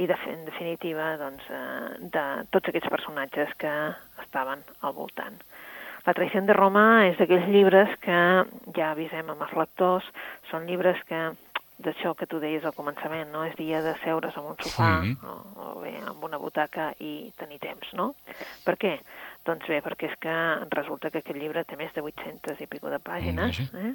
i 0.00 0.08
de, 0.08 0.16
en 0.32 0.44
definitiva 0.48 1.12
doncs, 1.20 1.44
eh, 1.52 2.08
de 2.16 2.24
tots 2.54 2.72
aquests 2.72 2.92
personatges 2.92 3.52
que 3.60 3.74
estaven 4.24 4.64
al 4.80 4.96
voltant. 4.96 5.36
La 6.06 6.14
traïció 6.14 6.42
de 6.46 6.54
Roma 6.54 6.86
és 7.08 7.18
d'aquells 7.18 7.48
llibres 7.50 7.90
que 8.04 8.20
ja 8.76 8.92
avisem 8.92 9.32
amb 9.32 9.42
els 9.42 9.56
lectors, 9.58 10.06
són 10.50 10.68
llibres 10.70 11.02
que 11.08 11.32
d'això 11.82 12.14
que 12.16 12.26
tu 12.26 12.38
deies 12.40 12.64
al 12.64 12.72
començament, 12.72 13.28
no? 13.32 13.42
És 13.44 13.56
dia 13.58 13.82
de 13.84 13.92
seure's 14.00 14.36
en 14.40 14.46
un 14.48 14.56
sofà 14.62 14.88
sí. 15.04 15.12
o, 15.28 15.34
o 15.60 15.72
bé 15.82 15.92
amb 16.00 16.24
una 16.24 16.38
butaca 16.40 16.88
i 17.04 17.32
tenir 17.36 17.58
temps, 17.60 17.90
no? 17.98 18.12
Per 18.64 18.76
què? 18.80 18.94
Doncs 19.46 19.68
bé, 19.70 19.82
perquè 19.84 20.08
és 20.08 20.16
que 20.22 20.36
resulta 20.72 21.10
que 21.12 21.20
aquest 21.20 21.38
llibre 21.38 21.66
té 21.68 21.76
més 21.78 21.92
de 21.94 22.02
800 22.02 22.64
i 22.64 22.70
pico 22.70 22.90
de 22.90 22.98
pàgines, 22.98 23.60
eh? 23.68 23.92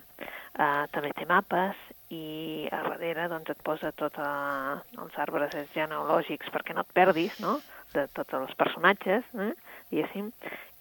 uh, 0.61 0.85
també 0.93 1.11
té 1.17 1.25
mapes 1.27 1.79
i 2.13 2.69
a 2.71 2.83
darrere 2.85 3.27
doncs, 3.33 3.51
et 3.51 3.65
posa 3.65 3.91
tots 3.97 4.21
uh, 4.21 4.77
els 5.01 5.17
arbres 5.25 5.57
genealògics 5.73 6.53
perquè 6.53 6.77
no 6.77 6.85
et 6.85 6.95
perdis, 6.95 7.39
no?, 7.43 7.59
de 7.91 8.05
tots 8.15 8.37
els 8.37 8.53
personatges, 8.55 9.25
eh? 9.35 9.51
diguéssim, 9.89 10.29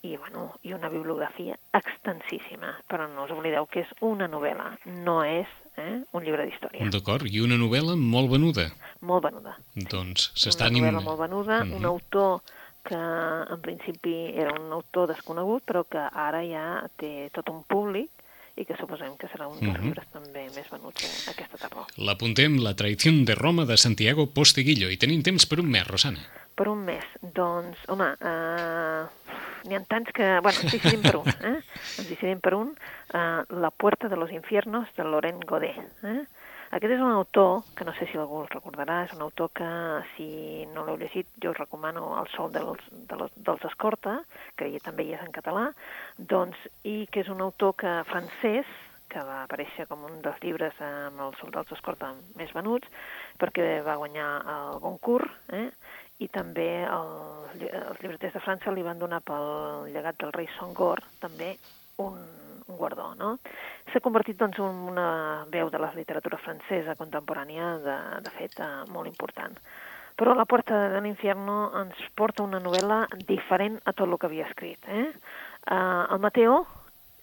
i, 0.03 0.17
bueno, 0.17 0.55
i 0.63 0.73
una 0.73 0.89
bibliografia 0.89 1.57
extensíssima, 1.77 2.75
però 2.89 3.09
no 3.09 3.27
us 3.27 3.35
oblideu 3.35 3.67
que 3.71 3.85
és 3.85 3.91
una 4.01 4.29
novel·la, 4.31 4.71
no 5.05 5.21
és 5.25 5.49
eh, 5.77 6.01
un 6.17 6.25
llibre 6.25 6.47
d'història. 6.49 6.89
D'acord, 6.93 7.27
i 7.29 7.43
una 7.45 7.59
novel·la 7.61 7.97
molt 7.97 8.31
venuda. 8.33 8.71
Molt 9.07 9.27
venuda. 9.29 9.57
Doncs 9.75 10.31
s'està... 10.35 10.71
Una 10.71 10.89
novel·la 10.89 11.05
molt 11.05 11.21
venuda, 11.21 11.61
uh 11.61 11.69
-huh. 11.69 11.77
un 11.77 11.85
autor 11.85 12.41
que 12.83 12.97
en 12.97 13.61
principi 13.61 14.33
era 14.35 14.55
un 14.59 14.73
autor 14.73 15.09
desconegut, 15.09 15.65
però 15.67 15.85
que 15.85 16.01
ara 16.01 16.41
ja 16.43 16.89
té 16.97 17.29
tot 17.33 17.49
un 17.51 17.63
públic 17.65 18.11
i 18.57 18.65
que 18.65 18.77
suposem 18.77 19.17
que 19.17 19.29
serà 19.29 19.47
un 19.49 19.59
dels 19.61 19.71
uh 19.71 19.77
-huh. 19.77 19.85
llibres 19.85 20.07
també 20.13 20.49
més 20.55 20.69
venuts 20.71 21.29
aquesta 21.29 21.57
tardor. 21.57 21.87
L'apuntem, 21.97 22.59
La 22.59 22.75
traïció 22.75 23.13
de 23.25 23.35
Roma 23.35 23.65
de 23.65 23.77
Santiago 23.77 24.27
Posteguillo, 24.27 24.91
i 24.91 24.97
tenim 24.97 25.23
temps 25.23 25.47
per 25.47 25.61
un 25.61 25.71
mes, 25.71 25.87
Rosana. 25.87 26.40
Per 26.61 26.69
un 26.69 26.83
mes? 26.85 27.05
Doncs, 27.25 27.87
home, 27.89 28.07
uh, 28.21 29.31
n'hi 29.65 29.77
ha 29.79 29.81
tants 29.89 30.11
que... 30.13 30.27
Bueno, 30.45 30.61
ens 30.61 30.75
decidim 30.75 31.01
per 31.07 31.15
un, 31.17 31.31
eh? 31.49 31.55
Ens 31.57 32.11
decidim 32.11 32.43
per 32.45 32.53
un, 32.53 32.75
uh, 33.17 33.61
La 33.63 33.71
puerta 33.73 34.11
de 34.13 34.19
los 34.21 34.31
infiernos, 34.31 34.91
de 34.99 35.07
Laurent 35.09 35.41
Godet, 35.49 35.81
eh? 36.05 36.19
Aquest 36.77 36.93
és 36.99 37.01
un 37.01 37.15
autor, 37.15 37.65
que 37.75 37.87
no 37.89 37.95
sé 37.97 38.11
si 38.11 38.21
algú 38.21 38.43
el 38.43 38.53
recordarà, 38.53 38.99
és 39.07 39.17
un 39.17 39.25
autor 39.25 39.49
que, 39.57 39.71
si 40.19 40.29
no 40.75 40.85
l'heu 40.85 41.01
llegit, 41.01 41.33
jo 41.41 41.55
us 41.55 41.59
recomano 41.63 42.13
El 42.21 42.29
sol 42.35 42.53
dels, 42.53 42.85
dels, 43.09 43.33
dels 43.49 43.65
Escorta, 43.71 44.19
que 44.61 44.69
també 44.85 45.09
hi 45.09 45.17
és 45.17 45.25
en 45.25 45.33
català, 45.33 45.65
doncs, 46.21 46.61
i 46.85 47.09
que 47.09 47.25
és 47.25 47.33
un 47.33 47.41
autor 47.41 47.73
que 47.81 47.97
francès, 48.13 48.69
que 49.11 49.25
va 49.27 49.41
aparèixer 49.43 49.89
com 49.91 50.05
un 50.07 50.21
dels 50.23 50.39
llibres 50.45 50.77
amb 50.87 51.25
el 51.25 51.35
sol 51.41 51.51
dels 51.57 51.73
Escorta 51.75 52.13
més 52.39 52.53
venuts, 52.55 52.87
perquè 53.41 53.81
va 53.83 53.99
guanyar 53.99 54.29
el 54.55 54.79
Goncourt, 54.85 55.33
eh? 55.57 55.67
I 56.21 56.29
també 56.29 56.69
el, 56.85 57.11
els 57.61 58.01
llibreters 58.03 58.37
de 58.37 58.43
França 58.45 58.73
li 58.75 58.85
van 58.87 59.01
donar 59.01 59.23
pel 59.25 59.89
llegat 59.95 60.21
del 60.21 60.35
rei 60.37 60.49
Songor 60.59 61.03
també 61.23 61.55
un, 62.05 62.19
un 62.67 62.77
guardó, 62.77 63.13
no? 63.19 63.37
S'ha 63.91 64.03
convertit 64.05 64.39
doncs, 64.41 64.61
en 64.63 64.83
una 64.93 65.07
veu 65.53 65.71
de 65.73 65.81
la 65.83 65.93
literatura 65.97 66.39
francesa 66.41 66.97
contemporània, 66.99 67.77
de, 67.85 67.97
de 68.27 68.35
fet, 68.37 68.59
eh, 68.61 68.85
molt 68.95 69.11
important. 69.11 69.57
Però 70.21 70.35
La 70.37 70.45
Puerta 70.45 70.91
de 70.93 71.01
l'Infierno 71.01 71.71
ens 71.81 72.01
porta 72.15 72.45
una 72.45 72.61
novel·la 72.61 73.07
diferent 73.29 73.79
a 73.85 73.95
tot 73.95 74.07
el 74.07 74.19
que 74.21 74.29
havia 74.29 74.49
escrit. 74.51 74.85
Eh? 74.93 75.07
Uh, 75.65 76.05
el 76.13 76.21
Mateo 76.21 76.59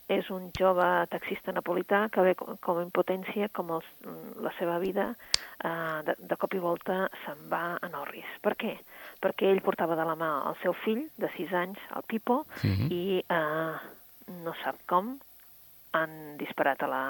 és 0.08 0.30
un 0.32 0.48
jove 0.56 0.86
taxista 1.12 1.52
napolità 1.52 2.06
que 2.12 2.24
ve 2.24 2.34
com 2.39 2.80
a 2.80 2.84
impotència, 2.86 3.50
com 3.52 3.74
els, 3.76 3.88
la 4.43 4.54
seva 4.56 4.78
vida, 4.80 5.10
uh, 5.12 6.00
de, 6.08 6.15
de 6.32 6.38
cop 6.39 6.56
i 6.56 6.63
volta 6.63 7.02
se'n 7.26 7.43
va 7.52 7.63
a 7.76 7.89
Norris. 7.91 8.30
Per 8.43 8.56
què? 8.56 8.74
Perquè 9.24 9.52
ell 9.52 9.63
portava 9.65 9.98
de 10.00 10.08
la 10.08 10.15
mà 10.20 10.32
el 10.48 10.56
seu 10.63 10.76
fill, 10.86 11.04
de 11.20 11.32
6 11.36 11.56
anys, 11.63 11.88
el 11.96 12.08
Pipo, 12.08 12.43
uh 12.48 12.67
mhm. 12.67 12.91
i 12.91 13.24
uh, 13.28 13.76
no 14.43 14.56
sap 14.63 14.80
com, 14.88 15.17
han 15.98 16.38
disparat 16.39 16.84
a 16.84 16.88
la... 16.91 17.04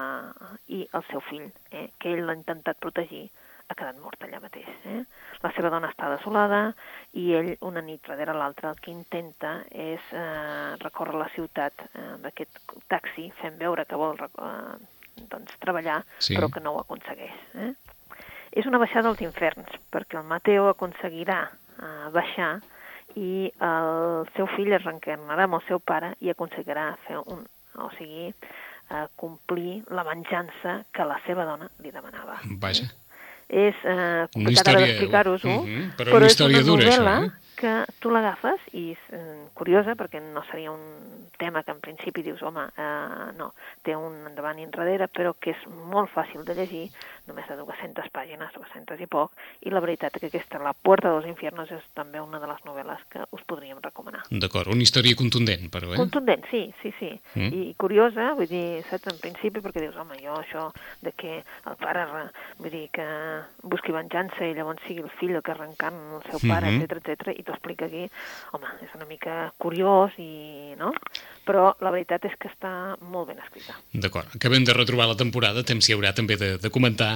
i 0.68 0.88
el 0.94 1.04
seu 1.12 1.22
fill, 1.30 1.48
eh, 1.72 1.90
que 2.00 2.14
ell 2.14 2.26
l'ha 2.26 2.38
intentat 2.38 2.80
protegir, 2.80 3.28
ha 3.68 3.76
quedat 3.76 3.98
mort 4.00 4.22
allà 4.24 4.40
mateix. 4.44 4.68
Eh? 4.88 5.02
La 5.44 5.52
seva 5.56 5.72
dona 5.74 5.90
està 5.92 6.10
desolada 6.14 6.62
i 7.20 7.32
ell, 7.36 7.52
una 7.68 7.84
nit 7.84 8.06
darrere 8.08 8.36
l'altra, 8.38 8.72
el 8.72 8.80
que 8.84 8.94
intenta 8.94 9.58
és 9.72 10.04
eh, 10.16 10.76
recórrer 10.84 11.18
la 11.20 11.30
ciutat 11.36 11.84
eh, 11.90 12.06
d'aquest 12.24 12.62
taxi, 12.92 13.28
fent 13.42 13.60
veure 13.60 13.86
que 13.90 14.00
vol 14.00 14.16
eh, 14.24 14.78
doncs, 15.28 15.58
treballar, 15.64 16.00
sí. 16.20 16.38
però 16.38 16.50
que 16.54 16.64
no 16.64 16.76
ho 16.76 16.82
aconsegueix. 16.86 17.36
Eh? 17.60 17.74
És 18.58 18.70
una 18.70 18.80
baixada 18.82 19.12
als 19.12 19.22
inferns, 19.22 19.76
perquè 19.94 20.20
el 20.22 20.28
Mateo 20.30 20.70
aconseguirà 20.72 21.44
eh, 21.48 22.08
baixar 22.16 22.54
i 23.18 23.50
el 23.66 24.28
seu 24.36 24.48
fill 24.54 24.76
es 24.78 24.84
reencarnarà 24.86 25.48
amb 25.48 25.58
el 25.58 25.66
seu 25.68 25.82
pare 25.82 26.14
i 26.24 26.32
aconseguirà 26.32 26.92
fer 27.08 27.20
un, 27.34 27.44
o 27.82 27.90
sigui, 27.98 28.32
a 28.94 29.08
complir 29.20 29.82
la 29.92 30.06
venjança 30.08 30.78
que 30.96 31.04
la 31.08 31.18
seva 31.26 31.44
dona 31.50 31.68
li 31.84 31.92
demanava. 31.92 32.40
Vaja. 32.64 32.88
És 33.48 33.76
eh, 33.84 34.28
complicat 34.34 34.68
història... 34.68 34.86
d'explicar-vos-ho, 34.86 35.50
uh 35.50 35.68
-huh, 35.68 35.84
però, 35.98 36.12
però 36.12 36.18
una 36.18 36.32
és 36.32 36.40
una 36.40 36.62
dura, 36.62 36.84
novel·la 36.84 37.18
això, 37.18 37.26
eh? 37.26 37.48
que 37.58 37.74
tu 38.00 38.12
l'agafes 38.12 38.60
i 38.74 38.92
és 38.92 39.04
eh, 39.16 39.48
curiosa 39.58 39.96
perquè 39.96 40.20
no 40.22 40.44
seria 40.52 40.72
un 40.72 40.84
tema 41.38 41.64
que 41.64 41.72
en 41.72 41.80
principi 41.80 42.22
dius, 42.22 42.42
home, 42.42 42.68
eh, 42.78 43.32
no, 43.38 43.54
té 43.84 43.96
un 43.96 44.28
endavant 44.28 44.60
i 44.60 44.68
enrere, 44.68 45.08
però 45.08 45.34
que 45.40 45.52
és 45.56 45.64
molt 45.90 46.12
fàcil 46.14 46.44
de 46.46 46.54
llegir, 46.54 46.90
només 47.28 47.48
de 47.50 47.58
200 47.60 48.10
pàgines, 48.13 48.54
200 48.56 49.02
i 49.04 49.08
poc, 49.12 49.34
i 49.68 49.74
la 49.74 49.82
veritat 49.84 50.18
que 50.18 50.30
aquesta, 50.30 50.62
La 50.63 50.74
Puerta 50.74 51.12
dels 51.13 51.28
Infiernos, 51.30 51.72
és 51.72 51.84
també 51.98 52.22
una 52.24 52.40
de 52.40 52.50
les 52.50 52.63
novel·les 52.66 53.04
que 53.12 53.26
us 53.36 53.44
podríem 53.50 53.82
recomanar. 53.84 54.24
D'acord, 54.32 54.72
una 54.74 54.86
història 54.86 55.18
contundent, 55.20 55.68
però, 55.74 55.92
eh? 55.94 56.00
Contundent, 56.00 56.48
sí, 56.52 56.63
sí, 56.82 56.94
sí. 57.00 57.12
Mm. 57.36 57.50
I 57.52 57.63
curiosa, 57.80 58.32
vull 58.38 58.50
dir, 58.50 58.84
saps, 58.90 59.12
en 59.12 59.22
principi, 59.24 59.63
perquè 59.63 59.84
dius, 59.84 59.98
home, 60.00 60.20
jo 60.24 60.38
això 60.40 60.68
de 61.04 61.13
que 61.18 61.40
el 61.42 61.80
pare, 61.82 62.08
vull 62.62 62.74
dir, 62.74 62.86
que 62.96 63.08
busqui 63.63 63.96
venjança 63.96 64.48
i 64.48 64.56
llavors 64.58 64.84
sigui 64.88 65.04
el 65.06 65.13
fill 65.20 65.36
el 65.38 65.44
que 65.44 65.56
arrencant 65.56 65.98
el 66.18 66.24
seu 66.32 66.42
pare, 66.48 66.72
etc 66.76 66.78
mm 66.78 67.00
-hmm. 67.00 67.12
etc 67.13 67.40
i 67.40 67.44
t'ho 67.44 67.54
explica 67.54 67.86
aquí, 67.86 68.10
home, 68.52 68.68
és 68.82 68.96
una 68.96 69.06
mica 69.06 69.54
curiós 69.58 70.12
i, 70.18 70.76
no? 70.78 70.94
Però 71.48 71.72
la 71.80 71.94
veritat 71.94 72.26
és 72.28 72.36
que 72.40 72.50
està 72.52 72.72
molt 73.00 73.32
ben 73.32 73.40
escrita. 73.40 73.78
D'acord, 73.96 74.30
acabem 74.36 74.66
de 74.68 74.76
retrobar 74.76 75.08
la 75.08 75.18
temporada, 75.20 75.64
temps 75.64 75.88
hi 75.88 75.96
haurà 75.96 76.12
també 76.16 76.36
de, 76.40 76.54
de 76.60 76.72
comentar 76.74 77.14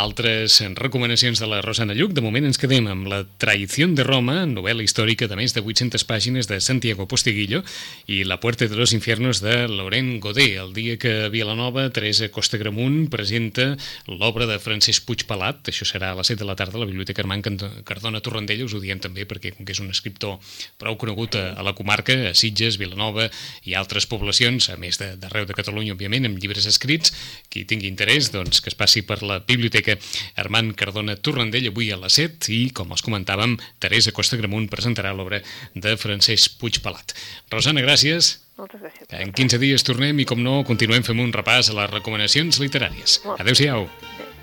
altres 0.00 0.62
recomanacions 0.78 1.42
de 1.42 1.48
la 1.50 1.60
Rosana 1.60 1.96
Lluc. 1.96 2.14
De 2.16 2.24
moment 2.24 2.48
ens 2.48 2.60
quedem 2.60 2.88
amb 2.90 3.10
La 3.12 3.22
traïció 3.38 3.84
de 3.92 4.06
Roma, 4.06 4.46
novel·la 4.48 4.84
històrica 4.86 5.28
de 5.28 5.36
més 5.36 5.52
de 5.52 5.60
800 5.60 6.06
pàgines 6.08 6.48
de 6.48 6.60
Santiago 6.64 7.04
Postiguillo 7.10 7.60
i 8.08 8.22
La 8.24 8.38
puerta 8.40 8.68
de 8.70 8.76
los 8.78 8.94
infiernos 8.96 9.42
de 9.44 9.68
Laurent 9.68 10.16
Godé. 10.24 10.54
El 10.62 10.72
dia 10.72 10.96
que 10.96 11.26
a 11.26 11.28
Vilanova, 11.28 11.90
Teresa 11.90 12.30
Costa 12.32 12.56
Gramunt 12.56 13.10
presenta 13.12 13.74
l'obra 14.08 14.46
de 14.48 14.58
Francesc 14.62 15.04
Puig 15.04 15.26
Palat, 15.28 15.68
això 15.68 15.84
serà 15.84 16.12
a 16.12 16.18
les 16.18 16.32
7 16.32 16.40
de 16.40 16.48
la 16.48 16.56
tarda 16.56 16.78
a 16.78 16.84
la 16.84 16.88
Biblioteca 16.88 17.20
Armand 17.20 17.44
Cardona 17.84 18.22
Torrendella, 18.24 18.64
us 18.64 18.74
ho 18.74 18.80
diem 18.80 19.02
també 19.02 19.26
perquè 19.28 19.52
com 19.54 19.66
que 19.66 19.74
és 19.76 19.82
un 19.82 19.92
escriptor 19.92 20.38
prou 20.80 20.96
conegut 21.00 21.36
a, 21.36 21.50
a 21.58 21.66
la 21.66 21.74
comarca, 21.76 22.16
a 22.30 22.34
Sitges, 22.38 22.78
Vilanova 22.80 23.28
i 23.68 23.73
altres 23.78 24.06
poblacions, 24.10 24.68
a 24.70 24.76
més 24.80 24.98
d'arreu 25.00 25.44
de, 25.44 25.52
de 25.52 25.58
Catalunya, 25.58 25.94
òbviament, 25.96 26.28
amb 26.28 26.40
llibres 26.40 26.68
escrits, 26.70 27.14
qui 27.52 27.64
tingui 27.68 27.90
interès, 27.90 28.30
doncs 28.34 28.62
que 28.64 28.72
es 28.72 28.78
passi 28.78 29.04
per 29.06 29.20
la 29.22 29.40
Biblioteca 29.44 29.96
Armand 30.40 30.74
Cardona 30.78 31.16
Torrendell 31.16 31.70
avui 31.70 31.90
a 31.92 32.00
les 32.00 32.20
7 32.20 32.52
i, 32.54 32.62
com 32.74 32.94
els 32.94 33.04
comentàvem, 33.04 33.56
Teresa 33.82 34.14
Costa 34.16 34.38
Gramunt 34.40 34.70
presentarà 34.72 35.14
l'obra 35.16 35.42
de 35.74 35.96
Francesc 36.00 36.58
Puig 36.60 36.80
Palat. 36.84 37.16
Rosana, 37.52 37.84
gràcies. 37.84 38.38
Moltes 38.60 38.84
gràcies. 38.84 39.10
En 39.10 39.34
15 39.34 39.58
dies 39.62 39.86
tornem 39.86 40.22
i, 40.22 40.28
com 40.28 40.42
no, 40.42 40.60
continuem 40.68 41.06
fent 41.06 41.22
un 41.22 41.34
repàs 41.34 41.72
a 41.72 41.80
les 41.80 41.90
recomanacions 41.90 42.62
literàries. 42.62 43.20
Adéu-siau. 43.38 43.88
Adéu. 43.90 44.33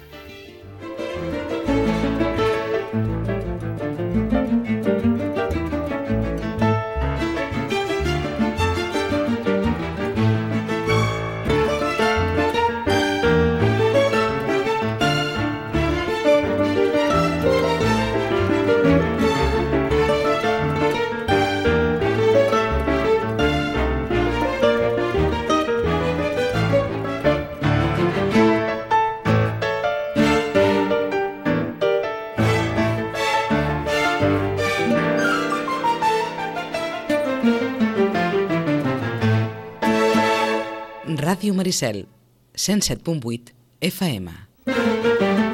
Maricel, 41.72 42.06
107.8 42.54 43.54
FM. 43.80 45.51